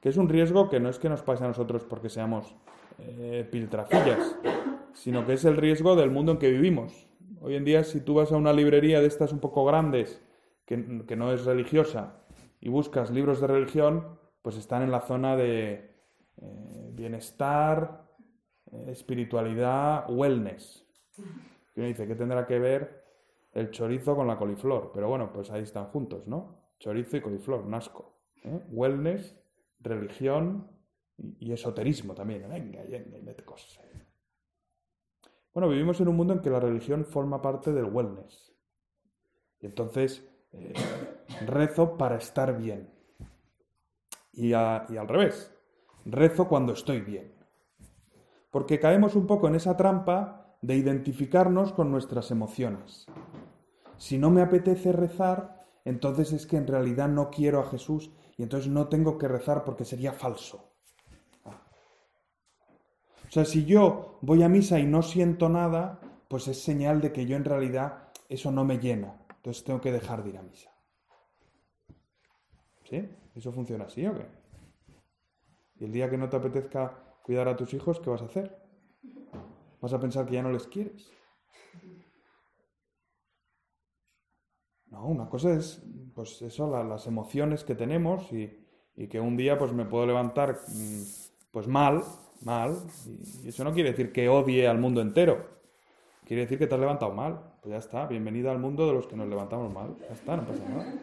que 0.00 0.08
es 0.08 0.16
un 0.16 0.28
riesgo 0.28 0.68
que 0.68 0.80
no 0.80 0.88
es 0.88 0.98
que 0.98 1.08
nos 1.08 1.22
pase 1.22 1.44
a 1.44 1.48
nosotros 1.48 1.84
porque 1.84 2.08
seamos 2.08 2.54
eh, 2.98 3.46
piltrafillas, 3.50 4.36
sino 4.92 5.26
que 5.26 5.34
es 5.34 5.44
el 5.44 5.56
riesgo 5.56 5.96
del 5.96 6.10
mundo 6.10 6.32
en 6.32 6.38
que 6.38 6.50
vivimos. 6.50 7.07
Hoy 7.40 7.54
en 7.54 7.64
día, 7.64 7.84
si 7.84 8.00
tú 8.00 8.14
vas 8.14 8.32
a 8.32 8.36
una 8.36 8.52
librería 8.52 9.00
de 9.00 9.06
estas 9.06 9.32
un 9.32 9.38
poco 9.38 9.64
grandes, 9.64 10.22
que, 10.66 10.76
no 10.76 11.32
es 11.32 11.44
religiosa, 11.44 12.20
y 12.60 12.68
buscas 12.68 13.10
libros 13.10 13.40
de 13.40 13.46
religión, 13.46 14.18
pues 14.42 14.56
están 14.56 14.82
en 14.82 14.90
la 14.90 15.00
zona 15.00 15.36
de 15.36 15.94
eh, 16.36 16.90
bienestar, 16.92 18.06
eh, 18.72 18.86
espiritualidad, 18.88 20.10
wellness. 20.10 20.84
Y 21.76 21.80
uno 21.80 21.88
dice, 21.88 22.06
¿qué 22.06 22.14
tendrá 22.14 22.46
que 22.46 22.58
ver 22.58 23.04
el 23.52 23.70
chorizo 23.70 24.16
con 24.16 24.26
la 24.26 24.36
coliflor? 24.36 24.90
Pero 24.92 25.08
bueno, 25.08 25.32
pues 25.32 25.50
ahí 25.50 25.62
están 25.62 25.86
juntos, 25.86 26.26
¿no? 26.26 26.72
Chorizo 26.78 27.16
y 27.16 27.20
coliflor, 27.20 27.66
nasco. 27.66 28.18
Wellness 28.70 29.36
religión 29.80 30.70
y 31.38 31.52
esoterismo 31.52 32.14
también. 32.14 32.48
Venga, 32.48 32.82
venga, 32.82 33.18
mete 33.22 33.44
cosas. 33.44 33.80
Bueno, 35.54 35.68
vivimos 35.68 36.00
en 36.00 36.08
un 36.08 36.16
mundo 36.16 36.34
en 36.34 36.40
que 36.40 36.50
la 36.50 36.60
religión 36.60 37.04
forma 37.04 37.42
parte 37.42 37.72
del 37.72 37.86
wellness. 37.86 38.54
Y 39.60 39.66
entonces 39.66 40.28
eh, 40.52 40.72
rezo 41.46 41.96
para 41.96 42.16
estar 42.16 42.56
bien. 42.56 42.90
Y, 44.32 44.50
y 44.50 44.54
al 44.54 45.08
revés, 45.08 45.54
rezo 46.04 46.48
cuando 46.48 46.72
estoy 46.72 47.00
bien. 47.00 47.34
Porque 48.50 48.78
caemos 48.78 49.14
un 49.16 49.26
poco 49.26 49.48
en 49.48 49.56
esa 49.56 49.76
trampa 49.76 50.56
de 50.62 50.76
identificarnos 50.76 51.72
con 51.72 51.90
nuestras 51.90 52.30
emociones. 52.30 53.06
Si 53.96 54.16
no 54.16 54.30
me 54.30 54.42
apetece 54.42 54.92
rezar, 54.92 55.66
entonces 55.84 56.32
es 56.32 56.46
que 56.46 56.56
en 56.56 56.66
realidad 56.66 57.08
no 57.08 57.30
quiero 57.30 57.60
a 57.60 57.66
Jesús 57.66 58.10
y 58.36 58.42
entonces 58.42 58.70
no 58.70 58.88
tengo 58.88 59.18
que 59.18 59.28
rezar 59.28 59.64
porque 59.64 59.84
sería 59.84 60.12
falso. 60.12 60.67
O 63.28 63.30
sea, 63.30 63.44
si 63.44 63.66
yo 63.66 64.18
voy 64.22 64.42
a 64.42 64.48
misa 64.48 64.78
y 64.80 64.86
no 64.86 65.02
siento 65.02 65.48
nada, 65.48 66.00
pues 66.28 66.48
es 66.48 66.62
señal 66.62 67.00
de 67.00 67.12
que 67.12 67.26
yo 67.26 67.36
en 67.36 67.44
realidad 67.44 68.08
eso 68.28 68.50
no 68.50 68.64
me 68.64 68.78
llena. 68.78 69.20
Entonces 69.36 69.64
tengo 69.64 69.80
que 69.80 69.92
dejar 69.92 70.24
de 70.24 70.30
ir 70.30 70.38
a 70.38 70.42
misa. 70.42 70.70
¿Sí? 72.84 73.06
¿Eso 73.34 73.52
funciona 73.52 73.84
así 73.84 74.06
o 74.06 74.14
qué? 74.14 74.26
Y 75.76 75.84
el 75.84 75.92
día 75.92 76.08
que 76.08 76.16
no 76.16 76.28
te 76.28 76.36
apetezca 76.36 77.18
cuidar 77.22 77.48
a 77.48 77.56
tus 77.56 77.74
hijos, 77.74 78.00
¿qué 78.00 78.10
vas 78.10 78.22
a 78.22 78.26
hacer? 78.26 78.58
¿Vas 79.80 79.92
a 79.92 80.00
pensar 80.00 80.26
que 80.26 80.34
ya 80.34 80.42
no 80.42 80.50
les 80.50 80.66
quieres? 80.66 81.12
No, 84.86 85.06
una 85.06 85.28
cosa 85.28 85.52
es 85.52 85.82
pues 86.14 86.40
eso, 86.42 86.66
las 86.82 87.06
emociones 87.06 87.62
que 87.62 87.74
tenemos 87.74 88.32
y, 88.32 88.64
que 89.08 89.20
un 89.20 89.36
día 89.36 89.56
pues 89.56 89.72
me 89.72 89.84
puedo 89.84 90.06
levantar 90.06 90.58
mm, 90.66 91.02
pues 91.52 91.68
mal, 91.68 92.02
mal, 92.44 92.76
y 93.42 93.48
eso 93.48 93.64
no 93.64 93.72
quiere 93.72 93.90
decir 93.90 94.12
que 94.12 94.28
odie 94.28 94.66
al 94.66 94.78
mundo 94.78 95.00
entero, 95.00 95.58
quiere 96.24 96.42
decir 96.42 96.58
que 96.58 96.66
te 96.66 96.74
has 96.74 96.80
levantado 96.80 97.12
mal, 97.12 97.58
pues 97.60 97.72
ya 97.72 97.78
está, 97.78 98.06
bienvenida 98.06 98.50
al 98.50 98.58
mundo 98.58 98.86
de 98.86 98.92
los 98.92 99.06
que 99.06 99.16
nos 99.16 99.28
levantamos 99.28 99.72
mal, 99.72 99.96
ya 100.00 100.14
está, 100.14 100.36
no 100.36 100.46
pasa 100.46 100.68
nada. 100.68 100.94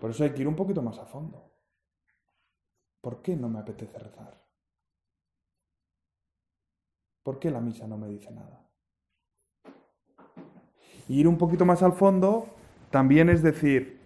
Por 0.00 0.10
eso 0.10 0.24
hay 0.24 0.30
que 0.30 0.42
ir 0.42 0.48
un 0.48 0.56
poquito 0.56 0.82
más 0.82 0.98
a 0.98 1.06
fondo. 1.06 1.48
¿Por 3.00 3.22
qué 3.22 3.36
no 3.36 3.48
me 3.48 3.58
apetece 3.58 3.98
rezar? 3.98 4.42
¿Por 7.22 7.38
qué 7.38 7.50
la 7.50 7.60
misa 7.60 7.86
no 7.86 7.96
me 7.96 8.08
dice 8.08 8.30
nada? 8.32 8.68
Y 11.08 11.20
ir 11.20 11.28
un 11.28 11.38
poquito 11.38 11.64
más 11.64 11.82
al 11.82 11.92
fondo 11.92 12.46
también 12.90 13.28
es 13.28 13.42
decir, 13.42 14.00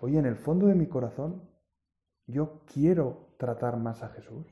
oye, 0.00 0.18
en 0.18 0.26
el 0.26 0.36
fondo 0.36 0.66
de 0.66 0.74
mi 0.74 0.86
corazón, 0.86 1.42
yo 2.26 2.60
quiero 2.72 3.23
tratar 3.36 3.76
más 3.76 4.02
a 4.02 4.08
Jesús. 4.10 4.46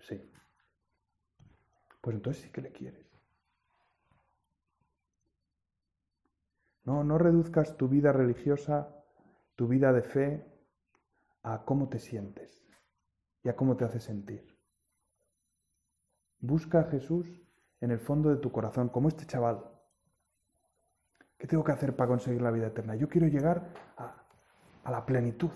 Sí. 0.00 0.30
Pues 2.00 2.16
entonces 2.16 2.42
sí 2.42 2.50
que 2.50 2.60
le 2.60 2.72
quieres. 2.72 3.06
No, 6.84 7.04
no 7.04 7.18
reduzcas 7.18 7.76
tu 7.76 7.88
vida 7.88 8.12
religiosa, 8.12 9.04
tu 9.56 9.68
vida 9.68 9.92
de 9.92 10.02
fe, 10.02 10.58
a 11.42 11.64
cómo 11.64 11.88
te 11.88 11.98
sientes 11.98 12.64
y 13.42 13.48
a 13.48 13.56
cómo 13.56 13.76
te 13.76 13.84
hace 13.84 14.00
sentir. 14.00 14.58
Busca 16.40 16.80
a 16.80 16.84
Jesús 16.84 17.26
en 17.80 17.90
el 17.90 17.98
fondo 17.98 18.30
de 18.30 18.36
tu 18.36 18.50
corazón, 18.52 18.88
como 18.88 19.08
este 19.08 19.26
chaval. 19.26 19.64
¿Qué 21.36 21.46
tengo 21.46 21.62
que 21.62 21.72
hacer 21.72 21.94
para 21.94 22.08
conseguir 22.08 22.42
la 22.42 22.50
vida 22.50 22.66
eterna? 22.66 22.96
Yo 22.96 23.08
quiero 23.08 23.28
llegar 23.28 23.68
a, 23.96 24.90
la 24.90 25.04
plenitud. 25.04 25.50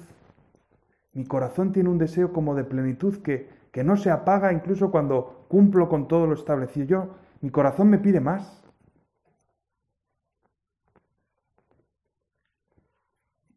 Mi 1.13 1.25
corazón 1.25 1.73
tiene 1.73 1.89
un 1.89 1.99
deseo 1.99 2.33
como 2.33 2.55
de 2.55 2.65
plenitud 2.65 3.23
que, 3.23 3.49
que 3.71 3.85
no 3.85 3.97
se 3.97 4.11
apaga 4.11 4.53
incluso 4.53 4.91
cuando 4.91 5.47
cumplo 5.49 5.89
con 5.89 6.09
todo 6.09 6.27
lo 6.27 6.35
establecido. 6.35 6.87
Yo, 6.87 7.15
mi 7.41 7.51
corazón 7.51 7.91
me 7.91 7.99
pide 7.99 8.21
más. 8.21 8.63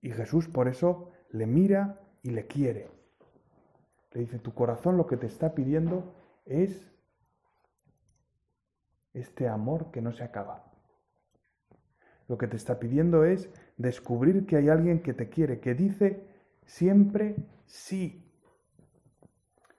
Y 0.01 0.11
Jesús 0.11 0.47
por 0.47 0.67
eso 0.67 1.11
le 1.29 1.47
mira 1.47 1.99
y 2.21 2.31
le 2.31 2.45
quiere. 2.45 2.89
Le 4.11 4.21
dice, 4.21 4.39
tu 4.39 4.53
corazón 4.53 4.97
lo 4.97 5.07
que 5.07 5.17
te 5.17 5.27
está 5.27 5.55
pidiendo 5.55 6.13
es 6.45 6.91
este 9.13 9.47
amor 9.47 9.91
que 9.91 10.01
no 10.01 10.11
se 10.11 10.23
acaba. 10.23 10.65
Lo 12.27 12.37
que 12.37 12.47
te 12.47 12.57
está 12.57 12.79
pidiendo 12.79 13.23
es 13.23 13.49
descubrir 13.77 14.45
que 14.45 14.57
hay 14.57 14.69
alguien 14.69 15.01
que 15.01 15.13
te 15.13 15.29
quiere, 15.29 15.59
que 15.59 15.73
dice 15.73 16.34
siempre 16.65 17.35
sí, 17.65 18.23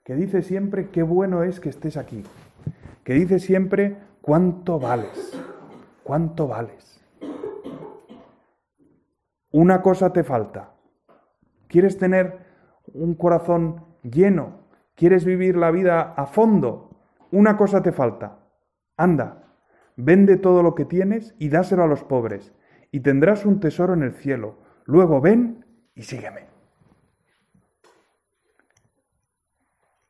que 0.03 0.15
dice 0.15 0.41
siempre 0.41 0.89
qué 0.89 1.03
bueno 1.03 1.43
es 1.43 1.59
que 1.59 1.69
estés 1.69 1.97
aquí, 1.97 2.23
que 3.03 3.13
dice 3.13 3.39
siempre 3.39 3.97
cuánto 4.21 4.79
vales, 4.79 5.37
cuánto 6.03 6.47
vales. 6.47 6.99
Una 9.51 9.81
cosa 9.81 10.11
te 10.11 10.23
falta, 10.23 10.77
¿Quieres 11.67 11.97
tener 11.97 12.39
un 12.93 13.15
corazón 13.15 13.83
lleno? 14.01 14.61
¿Quieres 14.95 15.25
vivir 15.25 15.57
la 15.57 15.69
vida 15.69 16.13
a 16.15 16.25
fondo? 16.25 17.01
Una 17.31 17.57
cosa 17.57 17.83
te 17.83 17.91
falta. 17.91 18.39
Anda, 18.95 19.53
vende 19.97 20.37
todo 20.37 20.63
lo 20.63 20.75
que 20.75 20.85
tienes 20.85 21.35
y 21.39 21.49
dáselo 21.49 21.83
a 21.83 21.87
los 21.87 22.03
pobres, 22.03 22.53
y 22.91 23.01
tendrás 23.01 23.45
un 23.45 23.59
tesoro 23.59 23.93
en 23.93 24.03
el 24.03 24.13
cielo. 24.13 24.59
Luego 24.85 25.19
ven 25.19 25.65
y 25.93 26.03
sígueme. 26.03 26.56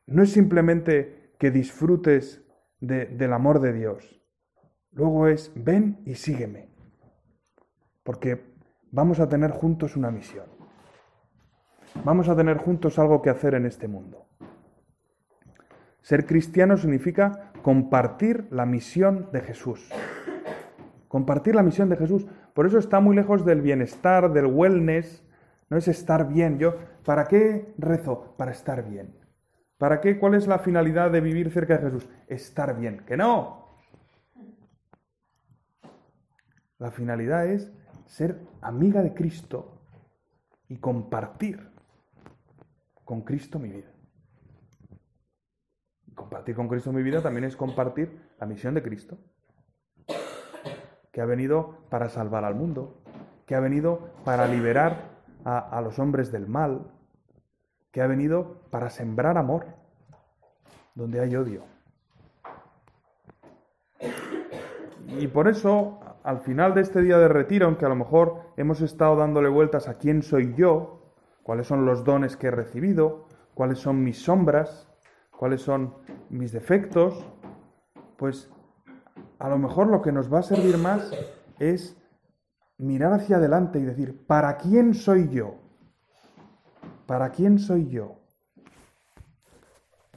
No 0.08 0.22
es 0.22 0.32
simplemente 0.32 1.34
que 1.38 1.50
disfrutes 1.50 2.42
del 2.80 3.32
amor 3.34 3.60
de 3.60 3.74
Dios. 3.74 4.22
Luego 4.92 5.28
es, 5.28 5.52
ven 5.54 6.00
y 6.06 6.14
sígueme. 6.14 6.70
Porque 8.04 8.42
vamos 8.90 9.20
a 9.20 9.28
tener 9.28 9.50
juntos 9.50 9.96
una 9.96 10.10
misión. 10.10 10.46
Vamos 12.04 12.30
a 12.30 12.36
tener 12.36 12.56
juntos 12.56 12.98
algo 12.98 13.20
que 13.20 13.28
hacer 13.28 13.54
en 13.54 13.66
este 13.66 13.86
mundo. 13.86 14.26
Ser 16.00 16.24
cristiano 16.24 16.78
significa 16.78 17.52
compartir 17.60 18.48
la 18.50 18.64
misión 18.64 19.28
de 19.30 19.42
Jesús. 19.42 19.90
Compartir 21.06 21.54
la 21.54 21.62
misión 21.62 21.90
de 21.90 21.98
Jesús. 21.98 22.26
Por 22.54 22.64
eso 22.64 22.78
está 22.78 23.00
muy 23.00 23.14
lejos 23.14 23.44
del 23.44 23.60
bienestar, 23.60 24.32
del 24.32 24.46
wellness. 24.46 25.22
No 25.68 25.76
es 25.76 25.86
estar 25.86 26.28
bien. 26.28 26.58
Yo, 26.58 26.76
¿para 27.04 27.26
qué 27.26 27.74
rezo? 27.76 28.34
Para 28.38 28.52
estar 28.52 28.88
bien. 28.88 29.17
¿Para 29.78 30.00
qué? 30.00 30.18
¿Cuál 30.18 30.34
es 30.34 30.46
la 30.46 30.58
finalidad 30.58 31.10
de 31.10 31.20
vivir 31.20 31.50
cerca 31.50 31.78
de 31.78 31.90
Jesús? 31.90 32.08
Estar 32.26 32.78
bien. 32.78 33.04
Que 33.06 33.16
no. 33.16 33.78
La 36.78 36.90
finalidad 36.90 37.46
es 37.46 37.72
ser 38.06 38.40
amiga 38.60 39.02
de 39.02 39.14
Cristo 39.14 39.82
y 40.68 40.78
compartir 40.78 41.70
con 43.04 43.22
Cristo 43.22 43.58
mi 43.58 43.68
vida. 43.70 43.90
Compartir 46.14 46.54
con 46.54 46.68
Cristo 46.68 46.92
mi 46.92 47.02
vida 47.02 47.22
también 47.22 47.44
es 47.44 47.56
compartir 47.56 48.20
la 48.38 48.46
misión 48.46 48.74
de 48.74 48.82
Cristo, 48.82 49.18
que 51.12 51.20
ha 51.20 51.24
venido 51.24 51.86
para 51.90 52.08
salvar 52.08 52.44
al 52.44 52.54
mundo, 52.54 53.02
que 53.46 53.54
ha 53.54 53.60
venido 53.60 54.10
para 54.24 54.46
liberar 54.46 55.22
a, 55.44 55.80
los 55.80 55.98
hombres 55.98 56.30
del 56.30 56.46
mal, 56.46 56.92
que 57.98 58.02
ha 58.02 58.06
venido 58.06 58.60
para 58.70 58.90
sembrar 58.90 59.36
amor 59.36 59.66
donde 60.94 61.18
hay 61.18 61.34
odio. 61.34 61.64
Y 65.18 65.26
por 65.26 65.48
eso, 65.48 65.98
al 66.22 66.38
final 66.38 66.74
de 66.74 66.82
este 66.82 67.02
día 67.02 67.18
de 67.18 67.26
retiro, 67.26 67.66
aunque 67.66 67.86
a 67.86 67.88
lo 67.88 67.96
mejor 67.96 68.52
hemos 68.56 68.82
estado 68.82 69.16
dándole 69.16 69.48
vueltas 69.48 69.88
a 69.88 69.94
quién 69.94 70.22
soy 70.22 70.54
yo, 70.54 71.12
cuáles 71.42 71.66
son 71.66 71.86
los 71.86 72.04
dones 72.04 72.36
que 72.36 72.46
he 72.46 72.50
recibido, 72.52 73.26
cuáles 73.54 73.80
son 73.80 74.04
mis 74.04 74.22
sombras, 74.22 74.88
cuáles 75.36 75.62
son 75.62 75.96
mis 76.30 76.52
defectos, 76.52 77.26
pues 78.16 78.48
a 79.40 79.48
lo 79.48 79.58
mejor 79.58 79.88
lo 79.88 80.02
que 80.02 80.12
nos 80.12 80.32
va 80.32 80.38
a 80.38 80.44
servir 80.44 80.78
más 80.78 81.10
es 81.58 82.00
mirar 82.76 83.14
hacia 83.14 83.38
adelante 83.38 83.80
y 83.80 83.82
decir, 83.82 84.24
¿para 84.24 84.56
quién 84.56 84.94
soy 84.94 85.30
yo? 85.30 85.67
¿Para 87.08 87.30
quién 87.30 87.58
soy 87.58 87.88
yo? 87.88 88.20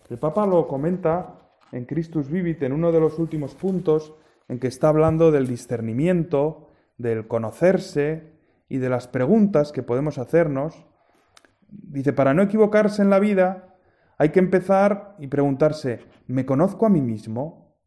El 0.10 0.20
Papa 0.20 0.46
lo 0.46 0.68
comenta 0.68 1.40
en 1.72 1.86
Christus 1.86 2.30
Vivit 2.30 2.62
en 2.62 2.74
uno 2.74 2.92
de 2.92 3.00
los 3.00 3.18
últimos 3.18 3.56
puntos 3.56 4.14
en 4.50 4.60
que 4.60 4.68
está 4.68 4.90
hablando 4.90 5.32
del 5.32 5.48
discernimiento, 5.48 6.68
del 6.98 7.28
conocerse 7.28 8.34
y 8.68 8.78
de 8.80 8.90
las 8.90 9.08
preguntas 9.08 9.72
que 9.72 9.82
podemos 9.82 10.18
hacernos 10.18 10.86
Dice, 11.72 12.12
para 12.12 12.34
no 12.34 12.42
equivocarse 12.42 13.02
en 13.02 13.10
la 13.10 13.20
vida, 13.20 13.78
hay 14.18 14.30
que 14.30 14.40
empezar 14.40 15.16
y 15.20 15.28
preguntarse, 15.28 16.02
¿me 16.28 16.46
conozco 16.46 16.86
a 16.86 16.90
mí 16.90 17.02
mismo? 17.02 17.78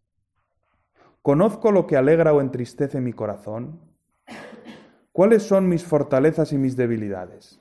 ¿Conozco 1.20 1.70
lo 1.70 1.87
que 1.87 1.98
alegra 1.98 2.33
o 2.33 2.40
entristece 2.40 3.02
mi 3.02 3.12
corazón? 3.12 3.83
¿Cuáles 5.12 5.42
son 5.42 5.68
mis 5.68 5.85
fortalezas 5.85 6.55
y 6.55 6.59
mis 6.59 6.76
debilidades? 6.76 7.61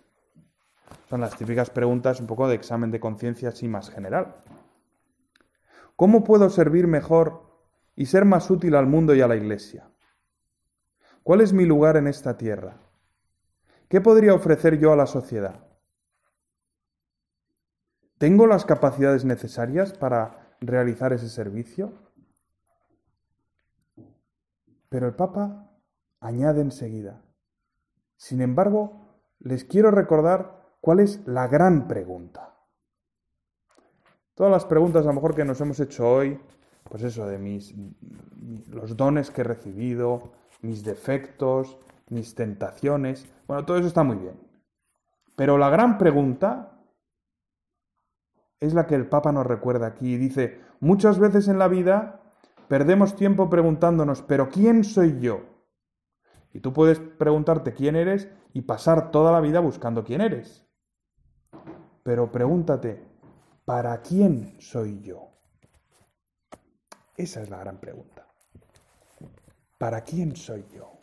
Son 1.13 1.21
las 1.21 1.37
típicas 1.37 1.69
preguntas 1.69 2.19
un 2.19 2.25
poco 2.25 2.47
de 2.47 2.55
examen 2.55 2.89
de 2.89 2.99
conciencia 2.99 3.49
así 3.49 3.67
más 3.67 3.91
general. 3.91 4.33
¿Cómo 5.95 6.23
puedo 6.23 6.49
servir 6.49 6.87
mejor 6.87 7.69
y 7.95 8.07
ser 8.07 8.25
más 8.25 8.49
útil 8.49 8.73
al 8.73 8.87
mundo 8.87 9.13
y 9.13 9.21
a 9.21 9.27
la 9.27 9.35
Iglesia? 9.35 9.91
¿Cuál 11.21 11.41
es 11.41 11.53
mi 11.53 11.65
lugar 11.65 11.97
en 11.97 12.07
esta 12.07 12.35
tierra? 12.35 12.81
¿Qué 13.89 14.01
podría 14.01 14.33
ofrecer 14.33 14.79
yo 14.79 14.91
a 14.91 14.95
la 14.95 15.05
sociedad? 15.05 15.63
¿Tengo 18.17 18.47
las 18.47 18.65
capacidades 18.65 19.23
necesarias 19.23 19.93
para 19.93 20.57
realizar 20.61 21.13
ese 21.13 21.29
servicio? 21.29 21.93
Pero 24.89 25.05
el 25.05 25.13
Papa 25.13 25.77
añade 26.19 26.61
enseguida, 26.61 27.21
sin 28.17 28.41
embargo, 28.41 29.21
les 29.37 29.63
quiero 29.63 29.91
recordar 29.91 30.62
cuál 30.83 30.99
es 30.99 31.25
la 31.25 31.47
gran 31.47 31.87
pregunta. 31.87 32.57
Todas 34.35 34.51
las 34.51 34.65
preguntas 34.65 35.05
a 35.05 35.07
lo 35.07 35.13
mejor 35.13 35.33
que 35.33 35.45
nos 35.45 35.61
hemos 35.61 35.79
hecho 35.79 36.05
hoy, 36.05 36.37
pues 36.83 37.03
eso 37.03 37.25
de 37.25 37.37
mis 37.37 37.73
los 38.69 38.97
dones 38.97 39.31
que 39.31 39.41
he 39.41 39.43
recibido, 39.45 40.33
mis 40.61 40.83
defectos, 40.83 41.77
mis 42.09 42.35
tentaciones, 42.35 43.33
bueno, 43.47 43.63
todo 43.63 43.77
eso 43.77 43.87
está 43.87 44.03
muy 44.03 44.17
bien. 44.17 44.37
Pero 45.37 45.57
la 45.57 45.69
gran 45.69 45.97
pregunta 45.97 46.77
es 48.59 48.73
la 48.73 48.85
que 48.85 48.95
el 48.95 49.07
Papa 49.07 49.31
nos 49.31 49.47
recuerda 49.47 49.87
aquí. 49.87 50.17
Dice, 50.17 50.59
muchas 50.81 51.17
veces 51.17 51.47
en 51.47 51.59
la 51.59 51.69
vida 51.69 52.19
perdemos 52.67 53.15
tiempo 53.15 53.49
preguntándonos, 53.49 54.21
pero 54.21 54.49
¿quién 54.49 54.83
soy 54.83 55.17
yo? 55.21 55.43
Y 56.51 56.59
tú 56.59 56.73
puedes 56.73 56.99
preguntarte 56.99 57.73
quién 57.73 57.95
eres 57.95 58.27
y 58.51 58.63
pasar 58.63 59.11
toda 59.11 59.31
la 59.31 59.39
vida 59.39 59.61
buscando 59.61 60.03
quién 60.03 60.19
eres. 60.19 60.62
Pero 62.03 62.31
pregúntate, 62.31 63.01
¿para 63.65 64.01
quién 64.01 64.59
soy 64.59 64.99
yo? 65.01 65.29
Esa 67.15 67.41
es 67.41 67.49
la 67.49 67.59
gran 67.59 67.79
pregunta. 67.79 68.27
¿Para 69.77 70.01
quién 70.01 70.35
soy 70.35 70.65
yo? 70.73 70.99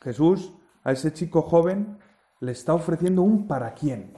Jesús 0.00 0.52
a 0.82 0.92
ese 0.92 1.12
chico 1.12 1.42
joven 1.42 1.98
le 2.40 2.52
está 2.52 2.74
ofreciendo 2.74 3.22
un 3.22 3.46
para 3.46 3.72
quién. 3.72 4.12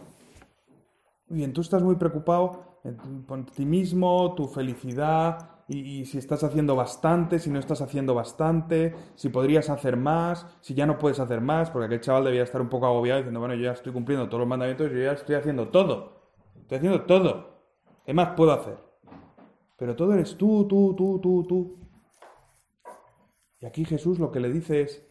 Bien, 1.28 1.52
tú 1.52 1.60
estás 1.60 1.82
muy 1.82 1.96
preocupado 1.96 2.80
por 3.26 3.46
ti 3.46 3.64
mismo, 3.64 4.34
tu 4.34 4.48
felicidad, 4.48 5.55
y, 5.68 6.04
si 6.04 6.18
estás 6.18 6.44
haciendo 6.44 6.76
bastante, 6.76 7.40
si 7.40 7.50
no 7.50 7.58
estás 7.58 7.80
haciendo 7.80 8.14
bastante, 8.14 8.94
si 9.16 9.30
podrías 9.30 9.68
hacer 9.68 9.96
más, 9.96 10.46
si 10.60 10.74
ya 10.74 10.86
no 10.86 10.96
puedes 10.98 11.18
hacer 11.18 11.40
más, 11.40 11.70
porque 11.70 11.86
aquel 11.86 12.00
chaval 12.00 12.24
debía 12.24 12.44
estar 12.44 12.60
un 12.60 12.68
poco 12.68 12.86
agobiado 12.86 13.18
diciendo, 13.18 13.40
bueno, 13.40 13.54
yo 13.54 13.64
ya 13.64 13.72
estoy 13.72 13.92
cumpliendo 13.92 14.28
todos 14.28 14.40
los 14.40 14.48
mandamientos, 14.48 14.92
yo 14.92 14.98
ya 14.98 15.12
estoy 15.12 15.34
haciendo 15.34 15.68
todo, 15.68 16.30
estoy 16.60 16.78
haciendo 16.78 17.02
todo, 17.02 17.64
¿qué 18.04 18.14
más 18.14 18.30
puedo 18.36 18.52
hacer? 18.52 18.78
Pero 19.76 19.96
todo 19.96 20.14
eres 20.14 20.36
tú, 20.36 20.66
tú, 20.68 20.94
tú, 20.96 21.20
tú, 21.20 21.44
tú. 21.46 21.80
Y 23.58 23.66
aquí 23.66 23.84
Jesús 23.84 24.20
lo 24.20 24.30
que 24.30 24.40
le 24.40 24.52
dice 24.52 24.82
es, 24.82 25.04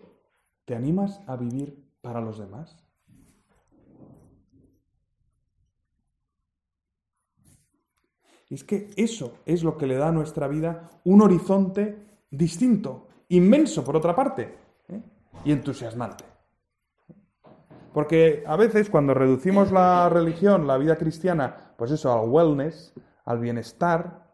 ¿te 0.63 0.75
animas 0.75 1.21
a 1.27 1.35
vivir 1.35 1.85
para 2.01 2.21
los 2.21 2.39
demás? 2.39 2.84
Y 8.49 8.55
es 8.55 8.63
que 8.63 8.91
eso 8.95 9.39
es 9.45 9.63
lo 9.63 9.77
que 9.77 9.87
le 9.87 9.95
da 9.95 10.09
a 10.09 10.11
nuestra 10.11 10.47
vida 10.47 10.89
un 11.03 11.21
horizonte 11.21 11.97
distinto, 12.29 13.07
inmenso 13.29 13.83
por 13.83 13.95
otra 13.95 14.15
parte, 14.15 14.55
¿eh? 14.89 15.01
y 15.43 15.51
entusiasmante. 15.51 16.23
Porque 17.93 18.43
a 18.45 18.57
veces 18.57 18.89
cuando 18.89 19.13
reducimos 19.13 19.71
la 19.71 20.09
religión, 20.09 20.67
la 20.67 20.77
vida 20.77 20.97
cristiana, 20.97 21.73
pues 21.77 21.91
eso, 21.91 22.11
al 22.11 22.29
wellness, 22.29 22.93
al 23.23 23.39
bienestar, 23.39 24.25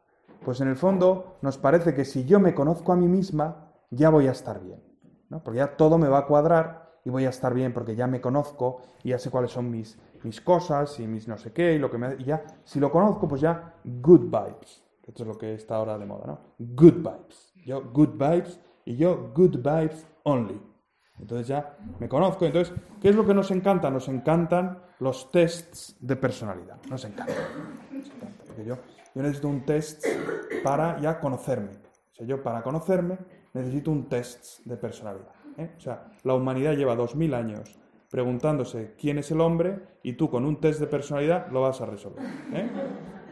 pues 0.43 0.61
en 0.61 0.67
el 0.67 0.75
fondo 0.75 1.37
nos 1.41 1.57
parece 1.57 1.93
que 1.93 2.03
si 2.03 2.25
yo 2.25 2.39
me 2.39 2.55
conozco 2.55 2.91
a 2.91 2.95
mí 2.95 3.07
misma, 3.07 3.71
ya 3.91 4.09
voy 4.09 4.27
a 4.27 4.31
estar 4.31 4.61
bien. 4.61 4.81
¿no? 5.29 5.43
Porque 5.43 5.59
ya 5.59 5.77
todo 5.77 5.97
me 5.97 6.07
va 6.07 6.19
a 6.19 6.25
cuadrar 6.25 6.91
y 7.05 7.09
voy 7.09 7.25
a 7.25 7.29
estar 7.29 7.53
bien 7.53 7.73
porque 7.73 7.95
ya 7.95 8.07
me 8.07 8.21
conozco 8.21 8.81
y 9.03 9.09
ya 9.09 9.19
sé 9.19 9.29
cuáles 9.29 9.51
son 9.51 9.69
mis 9.69 9.97
mis 10.23 10.41
cosas 10.41 10.99
y 10.99 11.07
mis 11.07 11.27
no 11.27 11.37
sé 11.37 11.51
qué 11.51 11.73
y 11.73 11.79
lo 11.79 11.89
que 11.89 11.97
me... 11.97 12.15
Y 12.19 12.25
ya, 12.25 12.43
si 12.63 12.79
lo 12.79 12.91
conozco, 12.91 13.27
pues 13.27 13.41
ya 13.41 13.75
good 13.83 14.25
vibes. 14.25 14.83
Esto 15.03 15.23
es 15.23 15.27
lo 15.27 15.37
que 15.37 15.55
está 15.55 15.75
ahora 15.75 15.97
de 15.97 16.05
moda, 16.05 16.27
¿no? 16.27 16.39
Good 16.59 16.95
vibes. 16.95 17.53
Yo 17.65 17.83
good 17.91 18.11
vibes 18.11 18.59
y 18.85 18.95
yo 18.95 19.31
good 19.33 19.57
vibes 19.57 20.07
only. 20.23 20.61
Entonces 21.19 21.47
ya 21.47 21.77
me 21.99 22.07
conozco. 22.07 22.45
Entonces, 22.45 22.73
¿qué 22.99 23.09
es 23.09 23.15
lo 23.15 23.25
que 23.25 23.33
nos 23.33 23.51
encanta? 23.51 23.89
Nos 23.89 24.07
encantan 24.07 24.81
los 24.99 25.31
tests 25.31 25.95
de 25.99 26.15
personalidad. 26.15 26.77
Nos 26.89 27.05
encanta. 27.05 27.33
Porque 28.47 28.65
yo, 28.65 28.77
yo 29.13 29.21
necesito 29.21 29.47
un 29.47 29.65
test 29.65 30.05
para 30.63 30.99
ya 30.99 31.19
conocerme. 31.19 31.71
O 32.11 32.15
sea, 32.15 32.25
yo 32.25 32.41
para 32.41 32.63
conocerme 32.63 33.17
necesito 33.53 33.91
un 33.91 34.07
test 34.07 34.65
de 34.65 34.77
personalidad. 34.77 35.33
¿eh? 35.57 35.75
O 35.77 35.79
sea, 35.79 36.11
la 36.23 36.33
humanidad 36.33 36.73
lleva 36.73 36.95
dos 36.95 37.15
mil 37.15 37.33
años 37.33 37.77
preguntándose 38.11 38.93
quién 38.99 39.17
es 39.17 39.31
el 39.31 39.39
hombre 39.39 39.79
y 40.03 40.13
tú 40.13 40.29
con 40.29 40.45
un 40.45 40.59
test 40.59 40.81
de 40.81 40.87
personalidad 40.87 41.49
lo 41.49 41.61
vas 41.61 41.79
a 41.81 41.85
resolver. 41.85 42.23
¿eh? 42.53 42.69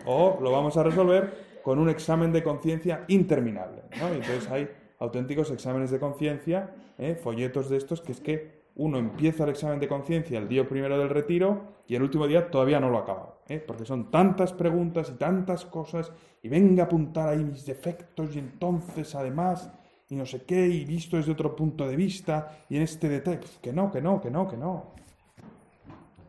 O 0.06 0.40
lo 0.42 0.52
vamos 0.52 0.78
a 0.78 0.84
resolver 0.84 1.60
con 1.62 1.78
un 1.78 1.90
examen 1.90 2.32
de 2.32 2.42
conciencia 2.42 3.04
interminable. 3.10 3.84
entonces 3.92 4.50
hay 4.50 4.70
auténticos 4.98 5.52
exámenes 5.52 5.92
de 5.92 6.00
conciencia, 6.00 6.74
¿eh? 6.98 7.16
folletos 7.22 7.70
de 7.70 7.78
estos, 7.78 8.02
que 8.02 8.14
es 8.14 8.22
que 8.22 8.60
uno 8.76 8.98
empieza 8.98 9.44
el 9.44 9.50
examen 9.50 9.80
de 9.80 9.90
conciencia 9.90 10.40
el 10.40 10.48
día 10.48 10.68
primero 10.68 10.98
del 10.98 11.10
retiro 11.10 11.64
y 11.86 11.96
el 11.96 12.02
último 12.02 12.28
día 12.28 12.50
todavía 12.50 12.80
no 12.80 12.90
lo 12.90 13.00
acaba, 13.00 13.36
¿eh? 13.50 13.60
porque 13.60 13.86
son 13.86 14.10
tantas 14.10 14.54
preguntas 14.54 15.12
y 15.14 15.18
tantas 15.18 15.66
cosas 15.66 16.14
y 16.42 16.48
venga 16.48 16.84
a 16.84 16.86
apuntar 16.86 17.28
ahí 17.28 17.44
mis 17.44 17.66
defectos 17.66 18.34
y 18.34 18.40
entonces 18.40 19.14
además 19.16 19.74
y 20.10 20.16
no 20.16 20.26
sé 20.26 20.44
qué 20.44 20.68
y 20.68 20.86
visto 20.86 21.18
desde 21.18 21.32
otro 21.32 21.56
punto 21.56 21.88
de 21.88 21.96
vista 21.96 22.66
y 22.68 22.76
en 22.78 22.82
este 22.82 23.08
detalle, 23.08 23.48
que 23.62 23.72
no, 23.72 23.92
que 23.92 24.02
no, 24.02 24.20
que 24.20 24.32
no, 24.32 24.48
que 24.48 24.58
no. 24.58 24.94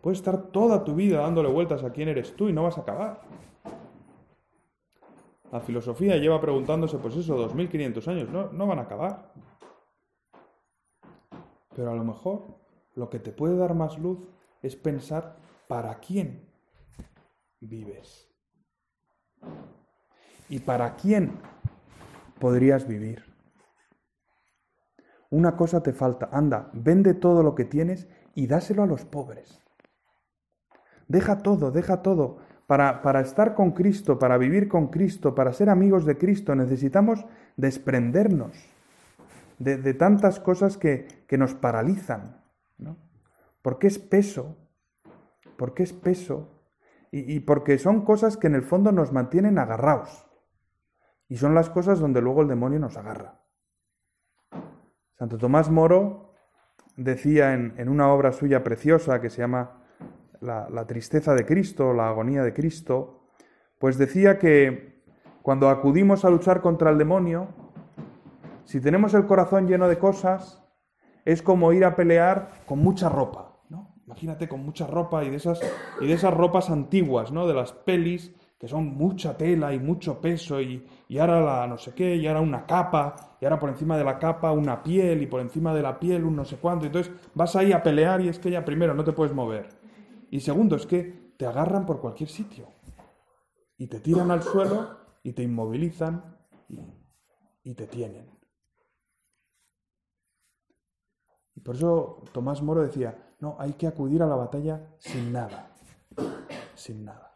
Puedes 0.02 0.18
estar 0.18 0.48
toda 0.48 0.84
tu 0.84 0.94
vida 0.94 1.20
dándole 1.20 1.48
vueltas 1.48 1.82
a 1.82 1.90
quién 1.90 2.08
eres 2.08 2.36
tú 2.36 2.48
y 2.48 2.52
no 2.52 2.62
vas 2.62 2.76
a 2.76 2.82
acabar. 2.82 3.22
La 5.50 5.60
filosofía 5.60 6.16
lleva 6.16 6.40
preguntándose, 6.40 6.98
pues 6.98 7.16
eso, 7.16 7.36
2500 7.36 8.08
años, 8.08 8.28
no, 8.30 8.52
no 8.52 8.66
van 8.66 8.78
a 8.78 8.82
acabar. 8.82 9.32
Pero 11.74 11.90
a 11.90 11.94
lo 11.94 12.04
mejor 12.04 12.58
lo 12.94 13.08
que 13.08 13.18
te 13.18 13.32
puede 13.32 13.56
dar 13.56 13.74
más 13.74 13.98
luz 13.98 14.18
es 14.62 14.76
pensar 14.76 15.38
para 15.68 15.98
quién 15.98 16.48
vives. 17.60 18.30
¿Y 20.48 20.58
para 20.60 20.96
quién 20.96 21.38
podrías 22.38 22.86
vivir? 22.86 23.29
Una 25.30 25.56
cosa 25.56 25.80
te 25.80 25.92
falta, 25.92 26.28
anda, 26.32 26.70
vende 26.72 27.14
todo 27.14 27.44
lo 27.44 27.54
que 27.54 27.64
tienes 27.64 28.08
y 28.34 28.48
dáselo 28.48 28.82
a 28.82 28.86
los 28.86 29.04
pobres. 29.04 29.60
Deja 31.06 31.38
todo, 31.38 31.70
deja 31.70 32.02
todo. 32.02 32.38
Para, 32.66 33.20
estar 33.20 33.54
con 33.54 33.72
Cristo, 33.72 34.18
para 34.18 34.38
vivir 34.38 34.68
con 34.68 34.88
Cristo, 34.88 35.34
para 35.34 35.52
ser 35.52 35.70
amigos 35.70 36.04
de 36.04 36.16
Cristo, 36.16 36.54
necesitamos 36.54 37.26
desprendernos 37.56 38.52
de, 39.58 39.94
tantas 39.94 40.38
cosas 40.38 40.76
que, 40.76 41.26
nos 41.36 41.54
paralizan. 41.54 42.40
¿no? 42.78 42.96
Porque 43.60 43.88
es 43.88 43.98
peso, 43.98 44.56
porque 45.56 45.82
es 45.82 45.92
peso 45.92 46.62
y, 47.10 47.34
y 47.34 47.40
porque 47.40 47.78
son 47.78 48.04
cosas 48.04 48.36
que 48.36 48.46
en 48.46 48.54
el 48.54 48.62
fondo 48.62 48.92
nos 48.92 49.12
mantienen 49.12 49.58
agarrados. 49.58 50.26
Y 51.28 51.38
son 51.38 51.56
las 51.56 51.70
cosas 51.70 51.98
donde 51.98 52.20
luego 52.20 52.42
el 52.42 52.48
demonio 52.48 52.78
nos 52.78 52.96
agarra. 52.96 53.40
Santo 55.20 55.36
Tomás 55.36 55.68
Moro 55.68 56.32
decía 56.96 57.52
en 57.52 57.88
una 57.90 58.10
obra 58.10 58.32
suya 58.32 58.64
preciosa 58.64 59.20
que 59.20 59.28
se 59.28 59.42
llama 59.42 59.82
la, 60.40 60.86
tristeza 60.86 61.34
de 61.34 61.44
Cristo, 61.44 61.92
la 61.92 62.08
agonía 62.08 62.42
de 62.42 62.54
Cristo, 62.54 63.28
pues 63.78 63.98
decía 63.98 64.38
que 64.38 65.04
cuando 65.42 65.68
acudimos 65.68 66.24
a 66.24 66.30
luchar 66.30 66.62
contra 66.62 66.88
el 66.88 66.96
demonio, 66.96 67.48
si 68.64 68.80
tenemos 68.80 69.12
el 69.12 69.26
corazón 69.26 69.68
lleno 69.68 69.88
de 69.88 69.98
cosas, 69.98 70.64
es 71.26 71.42
como 71.42 71.74
ir 71.74 71.84
a 71.84 71.96
pelear 71.96 72.48
con 72.64 72.78
mucha 72.78 73.10
ropa, 73.10 73.60
¿no? 73.68 73.94
Imagínate 74.06 74.48
con 74.48 74.64
mucha 74.64 74.86
ropa 74.86 75.22
y 75.22 75.28
de 75.28 75.36
esas, 75.36 75.60
y 76.00 76.06
de 76.06 76.14
esas 76.14 76.32
ropas 76.32 76.70
antiguas, 76.70 77.30
¿no? 77.30 77.46
De 77.46 77.52
las 77.52 77.74
pelis, 77.74 78.34
que 78.60 78.68
son 78.68 78.94
mucha 78.94 79.38
tela 79.38 79.72
y 79.72 79.78
mucho 79.78 80.20
peso, 80.20 80.60
y, 80.60 80.86
y 81.08 81.16
ahora 81.16 81.40
la 81.40 81.66
no 81.66 81.78
sé 81.78 81.94
qué, 81.94 82.16
y 82.16 82.26
ahora 82.26 82.42
una 82.42 82.66
capa, 82.66 83.36
y 83.40 83.46
ahora 83.46 83.58
por 83.58 83.70
encima 83.70 83.96
de 83.96 84.04
la 84.04 84.18
capa 84.18 84.52
una 84.52 84.82
piel, 84.82 85.22
y 85.22 85.26
por 85.26 85.40
encima 85.40 85.74
de 85.74 85.80
la 85.80 85.98
piel 85.98 86.24
un 86.24 86.36
no 86.36 86.44
sé 86.44 86.58
cuánto. 86.58 86.84
Entonces 86.84 87.10
vas 87.34 87.56
ahí 87.56 87.72
a 87.72 87.82
pelear 87.82 88.20
y 88.20 88.28
es 88.28 88.38
que 88.38 88.50
ya 88.50 88.62
primero 88.62 88.92
no 88.92 89.02
te 89.02 89.12
puedes 89.12 89.34
mover. 89.34 89.70
Y 90.30 90.40
segundo, 90.40 90.76
es 90.76 90.84
que 90.84 91.32
te 91.38 91.46
agarran 91.46 91.86
por 91.86 92.02
cualquier 92.02 92.28
sitio 92.28 92.68
y 93.78 93.86
te 93.86 93.98
tiran 93.98 94.30
al 94.30 94.42
suelo 94.42 94.98
y 95.22 95.32
te 95.32 95.42
inmovilizan 95.42 96.36
y, 97.64 97.74
te 97.74 97.86
tienen. 97.86 98.28
Y 101.54 101.60
por 101.60 101.76
eso 101.76 102.24
Tomás 102.32 102.60
Moro 102.60 102.82
decía, 102.82 103.34
no, 103.40 103.56
hay 103.58 103.72
que 103.72 103.86
acudir 103.86 104.22
a 104.22 104.26
la 104.26 104.36
batalla 104.36 104.96
sin 104.98 105.32
nada, 105.32 105.74
sin 106.74 107.06
nada. 107.06 107.29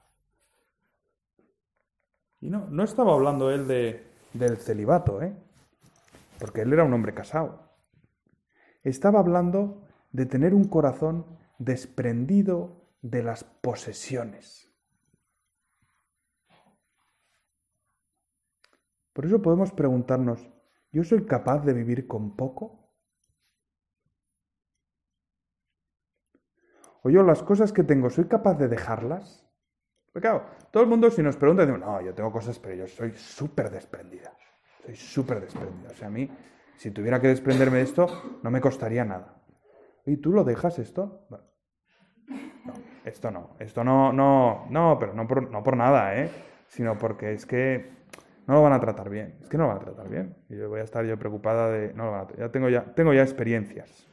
Y 2.45 2.51
no, 2.51 2.67
no 2.69 2.85
estaba 2.85 3.15
hablando 3.15 3.51
él 3.51 3.67
de, 3.67 4.07
del 4.35 4.59
celibato, 4.59 5.23
¿eh? 5.23 5.35
porque 6.39 6.61
él 6.61 6.75
era 6.75 6.85
un 6.85 6.93
hombre 6.93 7.15
casado. 7.15 7.71
Estaba 8.83 9.19
hablando 9.19 9.89
de 10.13 10.27
tener 10.27 10.53
un 10.53 10.69
corazón 10.69 11.25
desprendido 11.59 12.91
de 13.01 13.23
las 13.23 13.45
posesiones. 13.45 14.71
Por 19.15 19.25
eso 19.25 19.41
podemos 19.41 19.73
preguntarnos, 19.73 20.47
¿yo 20.93 21.03
soy 21.03 21.25
capaz 21.25 21.65
de 21.65 21.73
vivir 21.73 22.07
con 22.07 22.37
poco? 22.37 22.91
¿O 27.03 27.09
yo 27.09 27.23
las 27.23 27.43
cosas 27.43 27.73
que 27.73 27.85
tengo, 27.85 28.11
soy 28.11 28.27
capaz 28.27 28.59
de 28.59 28.69
dejarlas? 28.69 29.44
Porque 30.15 30.29
claro, 30.29 30.45
todo 30.71 30.85
el 30.85 30.89
mundo 30.89 31.11
si 31.11 31.25
nos 31.25 31.37
pregunta, 31.37 31.67
dice, 31.67 31.77
no, 31.77 32.01
yo 32.01 32.15
tengo 32.15 32.31
cosas, 32.31 32.57
pero 32.61 32.77
yo 32.77 32.87
soy 32.87 33.11
súper 33.15 33.69
desprendida. 33.69 34.33
Soy 34.87 34.95
súper 34.95 35.41
desprendida. 35.41 35.91
O 35.91 35.95
sea, 35.97 36.07
a 36.07 36.11
mí, 36.11 36.31
si 36.77 36.93
tuviera 36.93 37.21
que 37.21 37.27
desprenderme 37.27 37.79
de 37.79 37.83
esto, 37.83 38.39
no 38.41 38.49
me 38.49 38.61
costaría 38.61 39.05
nada. 39.05 39.43
¿Y 40.07 40.19
tú 40.19 40.31
lo 40.31 40.45
dejas 40.45 40.79
esto? 40.79 41.27
esto 43.05 43.33
no, 43.33 43.57
esto 43.59 43.83
no, 43.83 44.13
no, 44.13 44.67
no, 44.71 44.97
pero 45.01 45.15
no 45.15 45.27
por, 45.27 45.51
no 45.51 45.65
por 45.65 45.77
nada, 45.77 46.17
¿eh? 46.17 46.31
Sino 46.69 46.97
porque 46.97 47.33
es 47.33 47.45
que 47.45 47.91
no 48.47 48.55
lo 48.55 48.63
van 48.63 48.73
a 48.73 48.79
tratar 48.79 49.11
bien, 49.11 49.37
es 49.43 49.49
que 49.49 49.59
no 49.59 49.65
lo 49.65 49.71
van 49.71 49.79
a 49.79 49.85
tratar 49.85 50.09
bien. 50.09 50.37
Y 50.49 50.57
yo 50.57 50.69
voy 50.69 50.79
a 50.79 50.85
estar 50.85 51.05
yo 51.05 51.19
preocupada 51.19 51.73
de, 51.73 51.93
no 51.93 52.05
lo 52.05 52.13
van 52.13 52.21
a, 52.21 52.37
ya 52.37 52.53
tengo 52.53 52.69
ya, 52.69 52.85
tengo 52.95 53.13
ya 53.13 53.23
experiencias. 53.23 54.07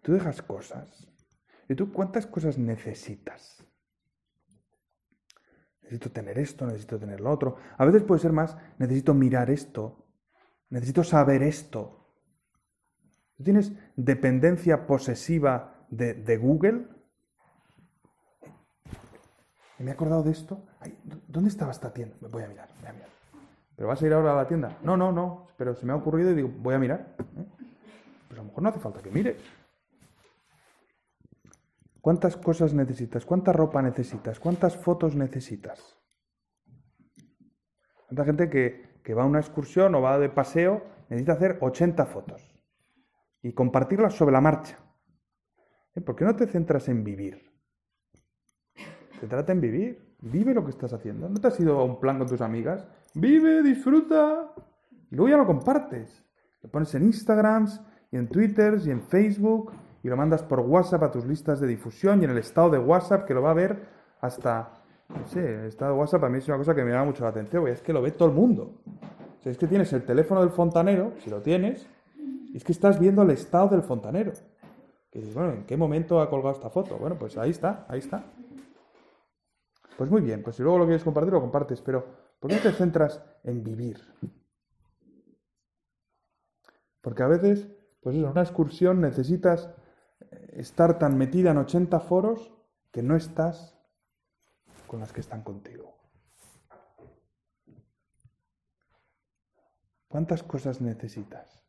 Tú 0.00 0.14
dejas 0.14 0.40
cosas. 0.40 1.06
¿Y 1.68 1.74
tú 1.74 1.92
cuántas 1.92 2.26
cosas 2.26 2.56
necesitas? 2.56 3.61
Necesito 5.92 6.10
tener 6.10 6.38
esto, 6.38 6.64
necesito 6.64 6.98
tener 6.98 7.20
lo 7.20 7.30
otro. 7.30 7.56
A 7.76 7.84
veces 7.84 8.02
puede 8.02 8.18
ser 8.18 8.32
más, 8.32 8.56
necesito 8.78 9.12
mirar 9.12 9.50
esto, 9.50 10.06
necesito 10.70 11.04
saber 11.04 11.42
esto. 11.42 12.08
¿Tú 13.36 13.44
tienes 13.44 13.72
dependencia 13.94 14.86
posesiva 14.86 15.84
de, 15.90 16.38
Google. 16.38 16.86
me 19.80 19.90
he 19.90 19.92
acordado 19.92 20.22
de 20.22 20.30
esto. 20.30 20.64
¿Dónde 21.28 21.50
estaba 21.50 21.72
esta 21.72 21.92
tienda? 21.92 22.16
Voy 22.22 22.42
a 22.42 22.48
mirar, 22.48 22.70
voy 22.80 22.88
a 22.88 22.92
mirar. 22.94 23.08
¿Pero 23.76 23.88
vas 23.88 24.00
a 24.00 24.06
ir 24.06 24.14
ahora 24.14 24.32
a 24.32 24.36
la 24.36 24.48
tienda? 24.48 24.78
No, 24.82 24.96
no, 24.96 25.12
no. 25.12 25.48
Pero 25.58 25.74
se 25.74 25.84
me 25.84 25.92
ha 25.92 25.96
ocurrido 25.96 26.30
y 26.30 26.34
digo, 26.36 26.48
voy 26.48 26.74
a 26.74 26.78
mirar. 26.78 27.14
¿eh? 27.18 27.44
Pues 28.28 28.40
a 28.40 28.42
lo 28.42 28.44
mejor 28.44 28.62
no 28.62 28.68
hace 28.70 28.80
falta 28.80 29.02
que 29.02 29.10
mires. 29.10 29.36
¿Cuántas 32.02 32.36
cosas 32.36 32.74
necesitas? 32.74 33.24
¿Cuánta 33.24 33.52
ropa 33.52 33.80
necesitas? 33.80 34.40
¿Cuántas 34.40 34.76
fotos 34.76 35.14
necesitas? 35.14 35.98
¿Cuánta 38.08 38.24
gente 38.24 38.50
que, 38.50 38.98
que 39.04 39.14
va 39.14 39.22
a 39.22 39.26
una 39.26 39.38
excursión 39.38 39.94
o 39.94 40.02
va 40.02 40.18
de 40.18 40.28
paseo 40.28 40.82
necesita 41.08 41.34
hacer 41.34 41.58
80 41.60 42.04
fotos 42.06 42.42
y 43.40 43.52
compartirlas 43.52 44.14
sobre 44.14 44.32
la 44.32 44.40
marcha? 44.40 44.78
¿Eh? 45.94 46.00
¿Por 46.00 46.16
qué 46.16 46.24
no 46.24 46.34
te 46.34 46.48
centras 46.48 46.88
en 46.88 47.04
vivir? 47.04 47.52
Se 49.20 49.28
trata 49.28 49.52
en 49.52 49.60
vivir. 49.60 50.16
Vive 50.22 50.54
lo 50.54 50.64
que 50.64 50.70
estás 50.70 50.92
haciendo. 50.92 51.28
¿No 51.28 51.40
te 51.40 51.46
has 51.46 51.60
ido 51.60 51.78
a 51.78 51.84
un 51.84 52.00
plan 52.00 52.18
con 52.18 52.26
tus 52.26 52.40
amigas? 52.40 52.84
Vive, 53.14 53.62
disfruta. 53.62 54.52
Y 55.08 55.14
luego 55.14 55.28
ya 55.28 55.36
lo 55.36 55.46
compartes. 55.46 56.24
Lo 56.62 56.70
pones 56.70 56.92
en 56.96 57.04
Instagram, 57.04 57.68
y 58.10 58.16
en 58.16 58.28
Twitter, 58.28 58.80
y 58.84 58.90
en 58.90 59.02
Facebook, 59.02 59.72
y 60.02 60.08
lo 60.08 60.16
mandas 60.16 60.42
por 60.42 60.60
WhatsApp 60.60 61.02
a 61.04 61.10
tus 61.10 61.24
listas 61.24 61.60
de 61.60 61.66
difusión 61.66 62.20
y 62.20 62.24
en 62.24 62.30
el 62.30 62.38
estado 62.38 62.70
de 62.70 62.78
WhatsApp 62.78 63.24
que 63.24 63.34
lo 63.34 63.42
va 63.42 63.50
a 63.50 63.54
ver 63.54 63.86
hasta, 64.20 64.72
no 65.08 65.26
sé, 65.26 65.60
el 65.60 65.66
estado 65.66 65.92
de 65.92 65.98
WhatsApp 65.98 66.24
a 66.24 66.28
mí 66.28 66.38
es 66.38 66.48
una 66.48 66.58
cosa 66.58 66.74
que 66.74 66.84
me 66.84 66.90
llama 66.90 67.06
mucho 67.06 67.24
la 67.24 67.30
atención, 67.30 67.66
es 67.68 67.82
que 67.82 67.92
lo 67.92 68.02
ve 68.02 68.12
todo 68.12 68.28
el 68.28 68.34
mundo. 68.34 68.74
O 69.38 69.42
sea, 69.42 69.52
es 69.52 69.58
que 69.58 69.66
tienes 69.66 69.92
el 69.92 70.04
teléfono 70.04 70.40
del 70.40 70.50
fontanero, 70.50 71.12
si 71.18 71.30
lo 71.30 71.40
tienes, 71.40 71.88
y 72.16 72.56
es 72.56 72.64
que 72.64 72.72
estás 72.72 72.98
viendo 72.98 73.22
el 73.22 73.30
estado 73.30 73.68
del 73.68 73.82
fontanero. 73.82 74.32
Que 75.10 75.18
dices, 75.18 75.34
bueno, 75.34 75.52
¿en 75.52 75.64
qué 75.66 75.76
momento 75.76 76.20
ha 76.20 76.30
colgado 76.30 76.54
esta 76.54 76.70
foto? 76.70 76.96
Bueno, 76.96 77.16
pues 77.18 77.36
ahí 77.36 77.50
está, 77.50 77.86
ahí 77.88 77.98
está. 77.98 78.24
Pues 79.96 80.10
muy 80.10 80.20
bien, 80.20 80.42
pues 80.42 80.56
si 80.56 80.62
luego 80.62 80.78
lo 80.78 80.84
quieres 80.84 81.04
compartir, 81.04 81.32
lo 81.32 81.40
compartes, 81.40 81.80
pero 81.82 82.06
¿por 82.40 82.50
qué 82.50 82.56
te 82.56 82.72
centras 82.72 83.22
en 83.44 83.62
vivir? 83.62 84.00
Porque 87.00 87.22
a 87.22 87.26
veces, 87.26 87.68
pues 88.00 88.16
eso, 88.16 88.30
una 88.30 88.42
excursión 88.42 89.00
necesitas 89.00 89.70
estar 90.52 90.98
tan 90.98 91.16
metida 91.16 91.50
en 91.50 91.58
80 91.58 92.00
foros 92.00 92.52
que 92.90 93.02
no 93.02 93.16
estás 93.16 93.78
con 94.86 95.00
las 95.00 95.12
que 95.12 95.20
están 95.20 95.42
contigo. 95.42 95.96
¿Cuántas 100.08 100.42
cosas 100.42 100.82
necesitas? 100.82 101.64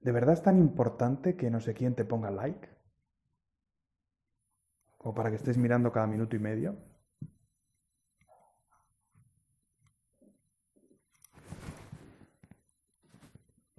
¿De 0.00 0.12
verdad 0.12 0.34
es 0.34 0.42
tan 0.42 0.58
importante 0.58 1.36
que 1.36 1.50
no 1.50 1.60
sé 1.60 1.72
quién 1.72 1.94
te 1.94 2.04
ponga 2.04 2.30
like? 2.30 2.68
¿O 4.98 5.14
para 5.14 5.30
que 5.30 5.36
estés 5.36 5.56
mirando 5.56 5.90
cada 5.90 6.06
minuto 6.06 6.36
y 6.36 6.38
medio? 6.38 6.76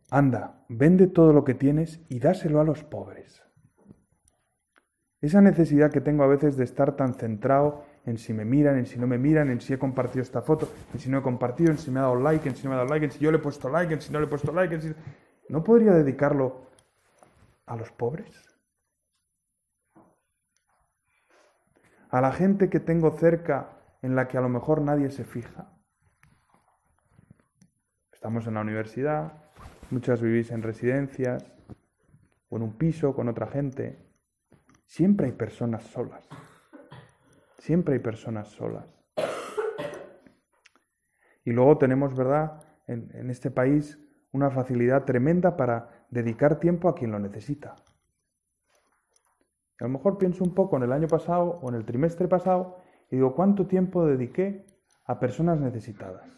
Anda, 0.09 0.65
vende 0.69 1.07
todo 1.07 1.33
lo 1.33 1.43
que 1.43 1.53
tienes 1.53 1.99
y 2.09 2.19
dáselo 2.19 2.59
a 2.61 2.63
los 2.63 2.83
pobres. 2.83 3.46
Esa 5.19 5.41
necesidad 5.41 5.91
que 5.91 6.01
tengo 6.01 6.23
a 6.23 6.27
veces 6.27 6.57
de 6.57 6.63
estar 6.63 6.95
tan 6.95 7.15
centrado 7.15 7.83
en 8.05 8.17
si 8.17 8.33
me 8.33 8.45
miran, 8.45 8.77
en 8.77 8.85
si 8.85 8.99
no 8.99 9.07
me 9.07 9.17
miran, 9.17 9.49
en 9.49 9.59
si 9.59 9.73
he 9.73 9.79
compartido 9.79 10.21
esta 10.21 10.41
foto, 10.41 10.69
en 10.93 10.99
si 10.99 11.09
no 11.09 11.17
he 11.17 11.21
compartido, 11.21 11.71
en 11.71 11.79
si 11.79 11.89
me 11.89 11.99
ha 11.99 12.03
dado 12.03 12.17
like, 12.17 12.47
en 12.47 12.55
si 12.55 12.63
no 12.63 12.69
me 12.69 12.75
ha 12.75 12.79
dado 12.79 12.89
like, 12.89 13.05
en 13.05 13.11
si 13.11 13.19
yo 13.19 13.31
le 13.31 13.37
he 13.37 13.41
puesto 13.41 13.67
like, 13.69 13.93
en 13.93 14.01
si 14.01 14.13
no 14.13 14.19
le 14.19 14.25
he 14.25 14.29
puesto 14.29 14.51
like, 14.51 14.75
en 14.75 14.81
si... 14.81 14.93
¿No 15.49 15.63
podría 15.63 15.93
dedicarlo 15.93 16.67
a 17.65 17.75
los 17.75 17.91
pobres? 17.91 18.57
A 22.09 22.21
la 22.21 22.31
gente 22.31 22.69
que 22.69 22.79
tengo 22.79 23.11
cerca 23.11 23.77
en 24.01 24.15
la 24.15 24.27
que 24.27 24.37
a 24.37 24.41
lo 24.41 24.49
mejor 24.49 24.81
nadie 24.81 25.09
se 25.09 25.23
fija. 25.23 25.73
Estamos 28.13 28.45
en 28.47 28.53
la 28.53 28.61
universidad, 28.61 29.33
muchas 29.89 30.21
vivís 30.21 30.51
en 30.51 30.61
residencias 30.61 31.51
o 32.49 32.57
en 32.57 32.63
un 32.63 32.77
piso 32.77 33.15
con 33.15 33.29
otra 33.29 33.47
gente. 33.47 34.06
Siempre 34.87 35.27
hay 35.27 35.33
personas 35.33 35.83
solas. 35.83 36.27
Siempre 37.59 37.95
hay 37.95 37.99
personas 37.99 38.47
solas. 38.47 38.87
Y 41.43 41.51
luego 41.51 41.77
tenemos, 41.77 42.15
¿verdad?, 42.15 42.63
en, 42.87 43.29
este 43.29 43.51
país 43.51 43.99
una 44.31 44.49
facilidad 44.49 45.03
tremenda 45.03 45.57
para 45.57 46.05
dedicar 46.09 46.59
tiempo 46.59 46.87
a 46.87 46.95
quien 46.95 47.11
lo 47.11 47.19
necesita. 47.19 47.75
A 49.79 49.83
lo 49.83 49.89
mejor 49.89 50.17
pienso 50.17 50.43
un 50.43 50.55
poco 50.55 50.77
en 50.77 50.83
el 50.83 50.93
año 50.93 51.07
pasado 51.07 51.59
o 51.61 51.69
en 51.69 51.75
el 51.75 51.85
trimestre 51.85 52.27
pasado 52.27 52.77
y 53.11 53.17
digo, 53.17 53.35
¿cuánto 53.35 53.67
tiempo 53.67 54.05
dediqué 54.05 54.65
a 55.05 55.19
personas 55.19 55.59
necesitadas? 55.59 56.29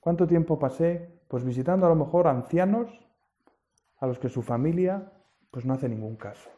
¿Cuánto 0.00 0.26
tiempo 0.26 0.58
pasé 0.58 1.20
pues 1.28 1.44
visitando 1.44 1.86
a 1.86 1.88
lo 1.88 1.96
mejor 1.96 2.28
ancianos 2.28 2.90
a 3.98 4.06
los 4.06 4.18
que 4.18 4.28
su 4.28 4.42
familia 4.42 5.12
pues 5.50 5.66
no 5.66 5.74
hace 5.74 5.88
ningún 5.88 6.16
caso? 6.16 6.50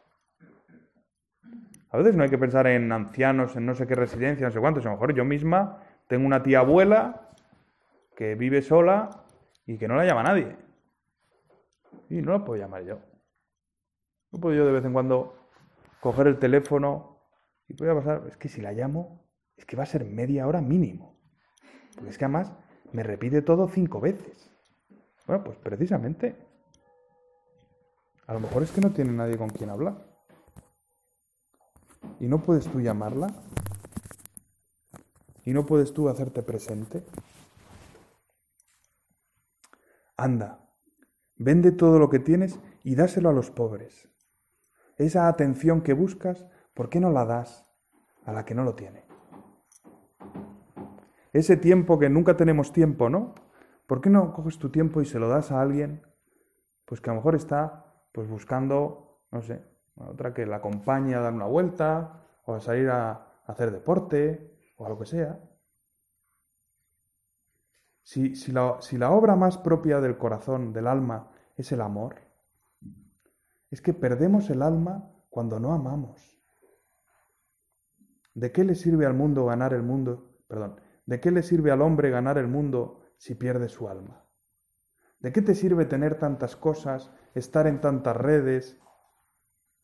A 1.93 1.97
veces 1.97 2.15
no 2.15 2.23
hay 2.23 2.29
que 2.29 2.39
pensar 2.39 2.65
en 2.65 2.91
ancianos, 2.91 3.55
en 3.55 3.67
no 3.67 3.75
sé 3.75 3.85
qué 3.85 3.93
residencia, 3.93 4.47
no 4.47 4.51
sé 4.51 4.59
cuántos. 4.59 4.83
A 4.83 4.89
lo 4.89 4.95
mejor 4.95 5.13
yo 5.13 5.23
misma 5.23 5.79
tengo 6.07 6.25
una 6.25 6.41
tía 6.41 6.59
abuela 6.59 7.29
que 8.15 8.33
vive 8.33 8.63
sola 8.63 9.25
y 9.67 9.77
que 9.77 9.87
no 9.87 9.95
la 9.95 10.03
llama 10.03 10.23
nadie. 10.23 10.57
Y 12.09 12.23
no 12.23 12.31
la 12.31 12.43
puedo 12.43 12.59
llamar 12.59 12.83
yo. 12.83 12.99
No 14.31 14.39
puedo 14.39 14.55
yo 14.55 14.65
de 14.65 14.71
vez 14.71 14.83
en 14.83 14.91
cuando 14.91 15.35
coger 15.99 16.25
el 16.25 16.39
teléfono 16.39 17.19
y 17.67 17.75
voy 17.75 17.89
a 17.89 17.93
pasar. 17.93 18.23
Es 18.27 18.37
que 18.37 18.49
si 18.49 18.59
la 18.59 18.71
llamo, 18.71 19.29
es 19.55 19.63
que 19.63 19.75
va 19.75 19.83
a 19.83 19.85
ser 19.85 20.03
media 20.03 20.47
hora 20.47 20.61
mínimo. 20.61 21.19
Porque 21.93 22.09
es 22.09 22.17
que 22.17 22.25
además 22.25 22.51
me 22.91 23.03
repite 23.03 23.43
todo 23.43 23.67
cinco 23.67 24.01
veces. 24.01 24.51
Bueno, 25.27 25.43
pues 25.43 25.59
precisamente. 25.59 26.35
A 28.25 28.33
lo 28.33 28.39
mejor 28.39 28.63
es 28.63 28.71
que 28.71 28.81
no 28.81 28.89
tiene 28.89 29.11
nadie 29.11 29.37
con 29.37 29.49
quien 29.49 29.69
hablar. 29.69 30.12
¿Y 32.19 32.27
no 32.27 32.41
puedes 32.41 32.67
tú 32.67 32.79
llamarla? 32.79 33.27
¿Y 35.45 35.53
no 35.53 35.65
puedes 35.65 35.93
tú 35.93 36.09
hacerte 36.09 36.41
presente? 36.41 37.03
Anda, 40.15 40.69
vende 41.35 41.71
todo 41.71 41.99
lo 41.99 42.09
que 42.09 42.19
tienes 42.19 42.59
y 42.83 42.95
dáselo 42.95 43.29
a 43.29 43.33
los 43.33 43.51
pobres. 43.51 44.07
Esa 44.97 45.27
atención 45.27 45.81
que 45.81 45.93
buscas, 45.93 46.45
¿por 46.73 46.89
qué 46.89 46.99
no 46.99 47.11
la 47.11 47.25
das 47.25 47.69
a 48.25 48.31
la 48.31 48.45
que 48.45 48.55
no 48.55 48.63
lo 48.63 48.75
tiene? 48.75 49.03
Ese 51.33 51.57
tiempo 51.57 51.97
que 51.97 52.09
nunca 52.09 52.37
tenemos 52.37 52.71
tiempo, 52.71 53.09
¿no? 53.09 53.33
¿Por 53.87 54.01
qué 54.01 54.09
no 54.09 54.33
coges 54.33 54.59
tu 54.59 54.69
tiempo 54.69 55.01
y 55.01 55.05
se 55.05 55.19
lo 55.19 55.27
das 55.27 55.51
a 55.51 55.61
alguien? 55.61 56.03
Pues 56.85 57.01
que 57.01 57.09
a 57.09 57.13
lo 57.13 57.19
mejor 57.19 57.35
está 57.35 57.85
pues 58.11 58.29
buscando, 58.29 59.19
no 59.31 59.41
sé, 59.41 59.63
otra 59.95 60.33
que 60.33 60.45
la 60.45 60.57
acompañe 60.57 61.15
a 61.15 61.19
dar 61.19 61.33
una 61.33 61.45
vuelta, 61.45 62.25
o 62.45 62.55
a 62.55 62.61
salir 62.61 62.89
a 62.89 63.39
hacer 63.45 63.71
deporte, 63.71 64.73
o 64.77 64.85
a 64.85 64.89
lo 64.89 64.99
que 64.99 65.05
sea. 65.05 65.39
Si, 68.03 68.35
si, 68.35 68.51
la, 68.51 68.77
si 68.81 68.97
la 68.97 69.11
obra 69.11 69.35
más 69.35 69.57
propia 69.57 70.01
del 70.01 70.17
corazón, 70.17 70.73
del 70.73 70.87
alma, 70.87 71.31
es 71.55 71.71
el 71.71 71.81
amor, 71.81 72.15
es 73.69 73.81
que 73.81 73.93
perdemos 73.93 74.49
el 74.49 74.61
alma 74.61 75.09
cuando 75.29 75.59
no 75.59 75.73
amamos. 75.73 76.39
¿De 78.35 78.51
qué 78.51 78.63
le 78.63 78.75
sirve 78.75 79.05
al 79.05 79.13
mundo 79.13 79.45
ganar 79.45 79.73
el 79.73 79.83
mundo? 79.83 80.37
Perdón, 80.47 80.81
¿de 81.05 81.19
qué 81.19 81.31
le 81.31 81.43
sirve 81.43 81.71
al 81.71 81.81
hombre 81.81 82.09
ganar 82.09 82.37
el 82.37 82.47
mundo 82.47 83.01
si 83.17 83.35
pierde 83.35 83.69
su 83.69 83.87
alma? 83.87 84.25
¿De 85.19 85.31
qué 85.31 85.41
te 85.41 85.55
sirve 85.55 85.85
tener 85.85 86.19
tantas 86.19 86.55
cosas, 86.55 87.11
estar 87.33 87.65
en 87.67 87.79
tantas 87.79 88.17
redes, 88.17 88.79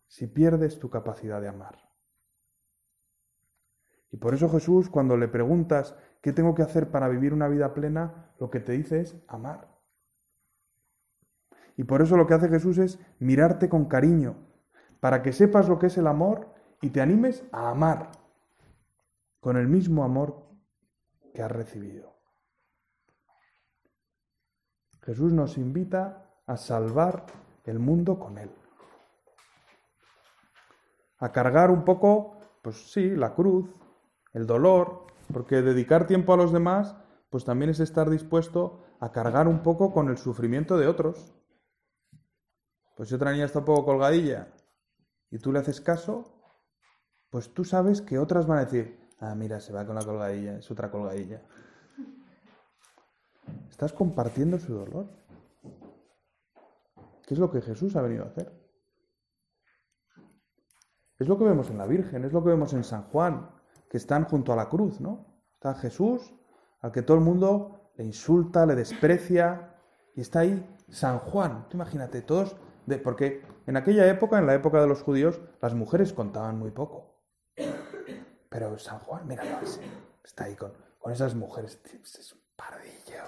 si 0.10 0.26
pierdes 0.26 0.80
tu 0.80 0.90
capacidad 0.90 1.40
de 1.40 1.48
amar. 1.48 1.88
Y 4.12 4.18
por 4.18 4.34
eso 4.34 4.50
Jesús, 4.50 4.90
cuando 4.90 5.16
le 5.16 5.28
preguntas 5.28 5.96
qué 6.22 6.34
tengo 6.34 6.56
que 6.56 6.64
hacer 6.64 6.90
para 6.90 7.08
vivir 7.08 7.32
una 7.32 7.48
vida 7.48 7.76
plena, 7.76 8.34
lo 8.40 8.50
que 8.50 8.60
te 8.60 8.72
dice 8.74 9.02
es 9.02 9.16
amar. 9.28 9.70
Y 11.78 11.84
por 11.84 12.02
eso 12.02 12.18
lo 12.18 12.26
que 12.26 12.34
hace 12.34 12.50
Jesús 12.50 12.80
es 12.80 13.00
mirarte 13.20 13.70
con 13.70 13.86
cariño, 13.86 14.36
para 15.00 15.22
que 15.22 15.32
sepas 15.32 15.70
lo 15.70 15.78
que 15.78 15.88
es 15.88 15.98
el 15.98 16.08
amor 16.08 16.50
y 16.82 16.90
te 16.90 17.02
animes 17.02 17.46
a 17.52 17.70
amar 17.70 18.10
con 19.40 19.58
el 19.58 19.68
mismo 19.68 20.04
amor 20.04 20.44
que 21.34 21.44
has 21.44 21.52
recibido. 21.52 22.18
Jesús 25.04 25.32
nos 25.34 25.58
invita 25.58 26.34
a 26.48 26.58
salvar 26.58 27.28
el 27.66 27.78
mundo 27.78 28.20
con 28.20 28.40
Él 28.40 28.50
a 31.20 31.32
cargar 31.32 31.70
un 31.70 31.84
poco, 31.84 32.38
pues 32.62 32.92
sí, 32.92 33.10
la 33.10 33.36
cruz, 33.36 33.70
el 34.34 34.48
dolor, 34.48 35.08
porque 35.32 35.62
dedicar 35.62 36.08
tiempo 36.08 36.34
a 36.34 36.38
los 36.38 36.52
demás, 36.52 36.96
pues 37.30 37.46
también 37.46 37.70
es 37.70 37.80
estar 37.80 38.10
dispuesto 38.10 38.80
a 39.00 39.12
cargar 39.12 39.48
un 39.48 39.62
poco 39.62 39.92
con 39.92 40.10
el 40.10 40.18
sufrimiento 40.18 40.78
de 40.78 40.88
otros. 40.88 41.34
Pues 42.96 43.10
si 43.10 43.16
otra 43.16 43.32
niña 43.32 43.46
está 43.46 43.60
un 43.60 43.66
poco 43.66 43.86
colgadilla 43.86 44.48
y 45.30 45.38
tú 45.38 45.52
le 45.52 45.60
haces 45.60 45.80
caso, 45.80 46.26
pues 47.30 47.54
tú 47.54 47.64
sabes 47.64 48.02
que 48.02 48.18
otras 48.18 48.48
van 48.48 48.60
a 48.60 48.66
decir, 48.66 49.00
ah, 49.20 49.36
mira, 49.36 49.60
se 49.60 49.72
va 49.72 49.86
con 49.86 49.96
la 49.96 50.04
colgadilla, 50.04 50.58
es 50.58 50.72
otra 50.72 50.90
colgadilla. 50.90 51.42
Estás 53.70 53.94
compartiendo 53.94 54.58
su 54.60 54.74
dolor. 54.74 55.08
¿Qué 57.26 57.36
es 57.36 57.40
lo 57.40 57.52
que 57.52 57.62
Jesús 57.62 57.96
ha 57.96 58.02
venido 58.02 58.24
a 58.24 58.28
hacer? 58.28 58.59
Es 61.20 61.28
lo 61.28 61.38
que 61.38 61.44
vemos 61.44 61.70
en 61.70 61.78
la 61.78 61.86
Virgen, 61.86 62.24
es 62.24 62.32
lo 62.32 62.42
que 62.42 62.50
vemos 62.50 62.74
en 62.74 62.86
San 62.86 63.04
Juan, 63.04 63.52
que 63.90 63.98
están 63.98 64.24
junto 64.24 64.54
a 64.54 64.56
la 64.56 64.70
cruz, 64.70 65.02
¿no? 65.02 65.44
Está 65.56 65.76
Jesús, 65.76 66.34
al 66.80 66.94
que 66.94 67.02
todo 67.02 67.18
el 67.18 67.24
mundo 67.24 67.92
le 67.96 68.06
insulta, 68.06 68.66
le 68.66 68.76
desprecia, 68.76 69.76
y 70.16 70.22
está 70.22 70.40
ahí 70.40 70.66
San 70.88 71.20
Juan. 71.20 71.68
Tú 71.68 71.76
imagínate, 71.76 72.22
todos, 72.22 72.56
porque 73.04 73.44
en 73.68 73.76
aquella 73.76 74.08
época, 74.08 74.40
en 74.40 74.48
la 74.48 74.56
época 74.56 74.80
de 74.80 74.88
los 74.88 75.04
judíos, 75.04 75.42
las 75.62 75.74
mujeres 75.74 76.14
contaban 76.14 76.58
muy 76.58 76.72
poco. 76.72 77.22
Pero 78.50 78.80
San 78.80 79.00
Juan, 79.00 79.30
así, 79.62 79.82
está 80.24 80.46
ahí 80.46 80.56
con, 80.56 80.72
con 81.00 81.12
esas 81.12 81.36
mujeres, 81.36 81.82
es 81.86 82.34
un 82.34 82.42
pardillo, 82.56 83.24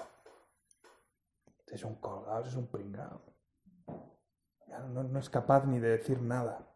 es 1.66 1.84
un 1.84 1.96
colgado, 1.96 2.46
es 2.46 2.56
un 2.56 2.68
pringado. 2.68 3.22
No 4.88 5.18
es 5.18 5.28
capaz 5.28 5.66
ni 5.66 5.78
de 5.78 5.90
decir 5.90 6.22
nada. 6.22 6.71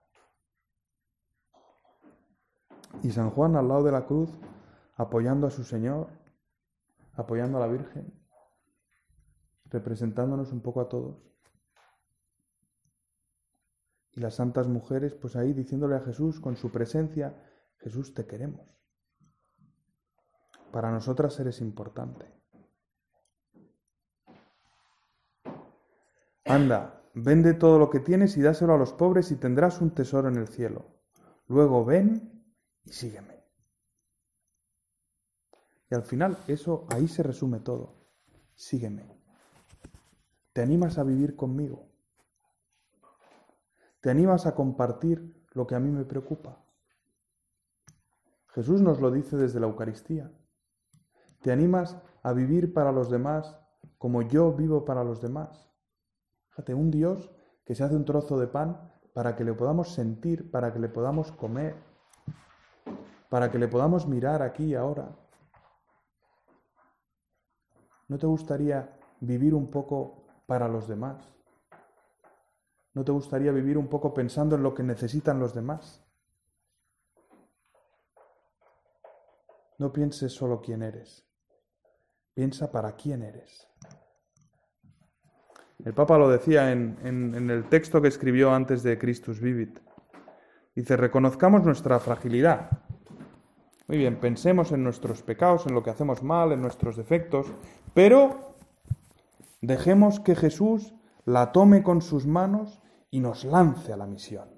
Y 3.02 3.10
San 3.10 3.30
Juan 3.30 3.56
al 3.56 3.68
lado 3.68 3.84
de 3.84 3.92
la 3.92 4.06
cruz, 4.06 4.30
apoyando 4.96 5.46
a 5.46 5.50
su 5.50 5.64
Señor, 5.64 6.08
apoyando 7.14 7.58
a 7.58 7.60
la 7.60 7.66
Virgen, 7.66 8.12
representándonos 9.70 10.52
un 10.52 10.60
poco 10.60 10.80
a 10.80 10.88
todos. 10.88 11.16
Y 14.12 14.20
las 14.20 14.34
santas 14.34 14.66
mujeres, 14.66 15.14
pues 15.14 15.36
ahí 15.36 15.52
diciéndole 15.52 15.96
a 15.96 16.00
Jesús 16.00 16.40
con 16.40 16.56
su 16.56 16.70
presencia, 16.70 17.36
Jesús 17.78 18.14
te 18.14 18.26
queremos. 18.26 18.66
Para 20.72 20.90
nosotras 20.90 21.38
eres 21.38 21.60
importante. 21.60 22.34
Anda, 26.44 27.02
vende 27.14 27.54
todo 27.54 27.78
lo 27.78 27.90
que 27.90 28.00
tienes 28.00 28.36
y 28.36 28.42
dáselo 28.42 28.74
a 28.74 28.78
los 28.78 28.92
pobres 28.92 29.30
y 29.32 29.36
tendrás 29.36 29.80
un 29.80 29.90
tesoro 29.90 30.28
en 30.28 30.36
el 30.36 30.48
cielo. 30.48 30.86
Luego 31.48 31.84
ven 31.84 32.35
y 32.86 32.92
sígueme. 32.92 33.44
Y 35.90 35.94
al 35.94 36.02
final, 36.02 36.38
eso 36.48 36.86
ahí 36.90 37.06
se 37.08 37.22
resume 37.22 37.60
todo. 37.60 37.94
Sígueme. 38.54 39.16
¿Te 40.52 40.62
animas 40.62 40.98
a 40.98 41.04
vivir 41.04 41.36
conmigo? 41.36 41.88
¿Te 44.00 44.10
animas 44.10 44.46
a 44.46 44.54
compartir 44.54 45.44
lo 45.52 45.66
que 45.66 45.74
a 45.74 45.80
mí 45.80 45.90
me 45.90 46.04
preocupa? 46.04 46.64
Jesús 48.48 48.80
nos 48.80 49.00
lo 49.00 49.10
dice 49.10 49.36
desde 49.36 49.60
la 49.60 49.66
Eucaristía. 49.66 50.32
¿Te 51.42 51.52
animas 51.52 51.96
a 52.22 52.32
vivir 52.32 52.72
para 52.72 52.90
los 52.92 53.10
demás 53.10 53.58
como 53.98 54.22
yo 54.22 54.52
vivo 54.52 54.84
para 54.84 55.04
los 55.04 55.20
demás? 55.20 55.70
Fíjate, 56.48 56.72
un 56.72 56.90
Dios 56.90 57.30
que 57.64 57.74
se 57.74 57.84
hace 57.84 57.96
un 57.96 58.04
trozo 58.04 58.38
de 58.38 58.46
pan 58.46 58.92
para 59.12 59.36
que 59.36 59.44
le 59.44 59.52
podamos 59.52 59.92
sentir, 59.92 60.50
para 60.50 60.72
que 60.72 60.78
le 60.78 60.88
podamos 60.88 61.32
comer, 61.32 61.76
para 63.36 63.50
que 63.50 63.58
le 63.58 63.68
podamos 63.68 64.06
mirar 64.06 64.40
aquí 64.40 64.64
y 64.64 64.74
ahora. 64.74 65.14
¿No 68.08 68.16
te 68.16 68.26
gustaría 68.26 68.98
vivir 69.20 69.52
un 69.52 69.70
poco 69.70 70.24
para 70.46 70.68
los 70.68 70.88
demás? 70.88 71.28
¿No 72.94 73.04
te 73.04 73.12
gustaría 73.12 73.52
vivir 73.52 73.76
un 73.76 73.88
poco 73.88 74.14
pensando 74.14 74.56
en 74.56 74.62
lo 74.62 74.72
que 74.72 74.82
necesitan 74.82 75.38
los 75.38 75.52
demás? 75.52 76.02
No 79.76 79.92
pienses 79.92 80.32
solo 80.32 80.62
quién 80.62 80.82
eres, 80.82 81.22
piensa 82.32 82.72
para 82.72 82.92
quién 82.92 83.22
eres. 83.22 83.68
El 85.84 85.92
Papa 85.92 86.16
lo 86.16 86.30
decía 86.30 86.72
en, 86.72 86.96
en, 87.04 87.50
el 87.50 87.68
texto 87.68 88.00
que 88.00 88.08
escribió 88.08 88.54
antes 88.54 88.82
de 88.82 88.96
Christus 88.96 89.42
Vivit. 89.42 89.78
Dice, 90.74 90.96
reconozcamos 90.96 91.64
nuestra 91.64 92.00
fragilidad. 92.00 92.85
Muy 93.88 93.98
bien, 93.98 94.18
pensemos 94.18 94.72
en 94.72 94.82
nuestros 94.82 95.22
pecados, 95.22 95.66
en 95.66 95.74
lo 95.74 95.82
que 95.84 95.90
hacemos 95.90 96.22
mal, 96.24 96.50
en 96.50 96.60
nuestros 96.60 96.96
defectos, 96.96 97.46
pero 97.94 98.56
dejemos 99.60 100.18
que 100.18 100.34
Jesús 100.34 100.92
la 101.24 101.52
tome 101.52 101.84
con 101.84 102.02
sus 102.02 102.26
manos 102.26 102.82
y 103.10 103.20
nos 103.20 103.44
lance 103.44 103.92
a 103.92 103.96
la 103.96 104.06
misión. 104.06 104.48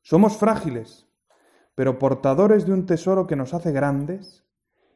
Somos 0.00 0.38
frágiles, 0.38 1.06
pero 1.74 1.98
portadores 1.98 2.64
de 2.64 2.72
un 2.72 2.86
tesoro 2.86 3.26
que 3.26 3.36
nos 3.36 3.52
hace 3.52 3.70
grandes 3.70 4.44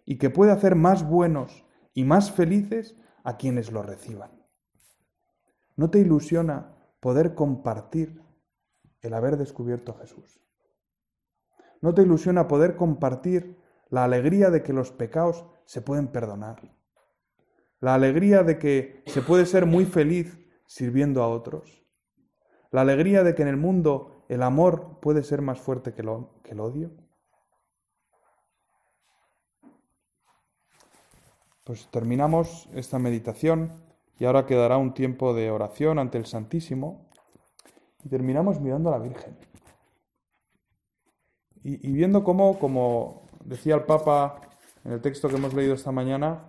y 0.06 0.16
que 0.16 0.30
puede 0.30 0.52
hacer 0.52 0.74
más 0.74 1.06
buenos 1.06 1.66
y 1.92 2.04
más 2.04 2.32
felices 2.32 2.96
a 3.22 3.36
quienes 3.36 3.70
lo 3.70 3.82
reciban. 3.82 4.30
¿No 5.76 5.90
te 5.90 5.98
ilusiona 5.98 6.74
poder 7.00 7.34
compartir 7.34 8.22
el 9.02 9.12
haber 9.12 9.36
descubierto 9.36 9.92
a 9.92 9.98
Jesús? 9.98 10.40
¿No 11.80 11.94
te 11.94 12.02
ilusiona 12.02 12.48
poder 12.48 12.76
compartir 12.76 13.58
la 13.88 14.04
alegría 14.04 14.50
de 14.50 14.62
que 14.62 14.72
los 14.72 14.92
pecados 14.92 15.44
se 15.64 15.82
pueden 15.82 16.08
perdonar? 16.08 16.60
La 17.80 17.94
alegría 17.94 18.42
de 18.42 18.58
que 18.58 19.02
se 19.06 19.22
puede 19.22 19.46
ser 19.46 19.66
muy 19.66 19.84
feliz 19.84 20.38
sirviendo 20.66 21.22
a 21.22 21.28
otros? 21.28 21.84
La 22.70 22.80
alegría 22.80 23.22
de 23.22 23.34
que 23.34 23.42
en 23.42 23.48
el 23.48 23.56
mundo 23.56 24.24
el 24.28 24.42
amor 24.42 24.98
puede 25.00 25.22
ser 25.22 25.42
más 25.42 25.60
fuerte 25.60 25.92
que, 25.92 26.02
que 26.42 26.50
el 26.52 26.60
odio. 26.60 26.90
Pues 31.64 31.88
terminamos 31.90 32.68
esta 32.74 32.98
meditación 32.98 33.72
y 34.18 34.24
ahora 34.24 34.46
quedará 34.46 34.76
un 34.76 34.94
tiempo 34.94 35.34
de 35.34 35.50
oración 35.50 35.98
ante 35.98 36.18
el 36.18 36.26
Santísimo 36.26 37.08
y 38.04 38.08
terminamos 38.08 38.60
mirando 38.60 38.88
a 38.88 38.98
la 38.98 39.04
Virgen. 39.04 39.36
Y, 41.68 41.90
viendo 41.90 42.22
cómo, 42.22 42.60
como 42.60 43.22
decía 43.44 43.74
el 43.74 43.82
Papa 43.82 44.40
en 44.84 44.92
el 44.92 45.00
texto 45.00 45.28
que 45.28 45.34
hemos 45.34 45.52
leído 45.52 45.74
esta 45.74 45.90
mañana, 45.90 46.44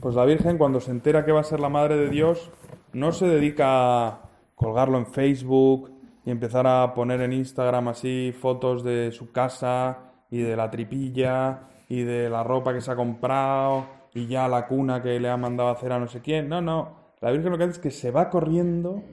pues 0.00 0.16
la 0.16 0.24
Virgen 0.24 0.58
cuando 0.58 0.80
se 0.80 0.90
entera 0.90 1.24
que 1.24 1.30
va 1.30 1.38
a 1.38 1.44
ser 1.44 1.60
la 1.60 1.68
Madre 1.68 1.96
de 1.96 2.08
Dios, 2.08 2.50
no 2.92 3.12
se 3.12 3.28
dedica 3.28 4.08
a 4.08 4.20
colgarlo 4.56 4.98
en 4.98 5.06
Facebook 5.06 5.92
y 6.24 6.32
empezar 6.32 6.66
a 6.66 6.94
poner 6.94 7.20
en 7.20 7.32
Instagram 7.32 7.86
así 7.86 8.34
fotos 8.36 8.82
de 8.82 9.12
su 9.12 9.30
casa 9.30 9.98
y 10.32 10.40
de 10.40 10.56
la 10.56 10.68
tripilla 10.68 11.68
y 11.88 12.02
de 12.02 12.28
la 12.28 12.42
ropa 12.42 12.74
que 12.74 12.80
se 12.80 12.90
ha 12.90 12.96
comprado 12.96 13.86
y 14.14 14.26
ya 14.26 14.48
la 14.48 14.66
cuna 14.66 15.00
que 15.00 15.20
le 15.20 15.30
ha 15.30 15.36
mandado 15.36 15.68
a 15.68 15.74
hacer 15.74 15.92
a 15.92 16.00
no 16.00 16.08
sé 16.08 16.20
quién. 16.22 16.48
No, 16.48 16.60
no. 16.60 16.96
La 17.20 17.30
Virgen 17.30 17.52
lo 17.52 17.56
que 17.56 17.62
hace 17.62 17.74
es 17.74 17.78
que 17.78 17.92
se 17.92 18.10
va 18.10 18.30
corriendo 18.30 19.04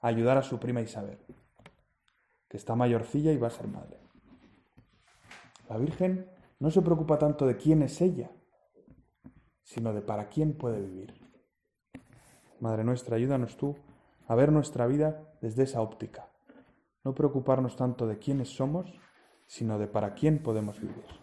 a 0.00 0.06
ayudar 0.06 0.38
a 0.38 0.44
su 0.44 0.60
prima 0.60 0.80
Isabel, 0.80 1.18
que 2.48 2.56
está 2.56 2.76
mayorcilla 2.76 3.32
y 3.32 3.36
va 3.36 3.48
a 3.48 3.50
ser 3.50 3.66
madre. 3.66 3.99
La 5.70 5.78
Virgen 5.78 6.28
no 6.58 6.68
se 6.72 6.82
preocupa 6.82 7.16
tanto 7.16 7.46
de 7.46 7.56
quién 7.56 7.82
es 7.82 8.00
ella, 8.00 8.28
sino 9.62 9.94
de 9.94 10.02
para 10.02 10.28
quién 10.28 10.58
puede 10.58 10.80
vivir. 10.80 11.14
Madre 12.58 12.82
nuestra, 12.82 13.14
ayúdanos 13.14 13.56
tú 13.56 13.76
a 14.26 14.34
ver 14.34 14.50
nuestra 14.50 14.88
vida 14.88 15.32
desde 15.40 15.62
esa 15.62 15.80
óptica. 15.80 16.28
No 17.04 17.14
preocuparnos 17.14 17.76
tanto 17.76 18.08
de 18.08 18.18
quiénes 18.18 18.48
somos, 18.48 18.92
sino 19.46 19.78
de 19.78 19.86
para 19.86 20.14
quién 20.14 20.42
podemos 20.42 20.80
vivir. 20.80 21.04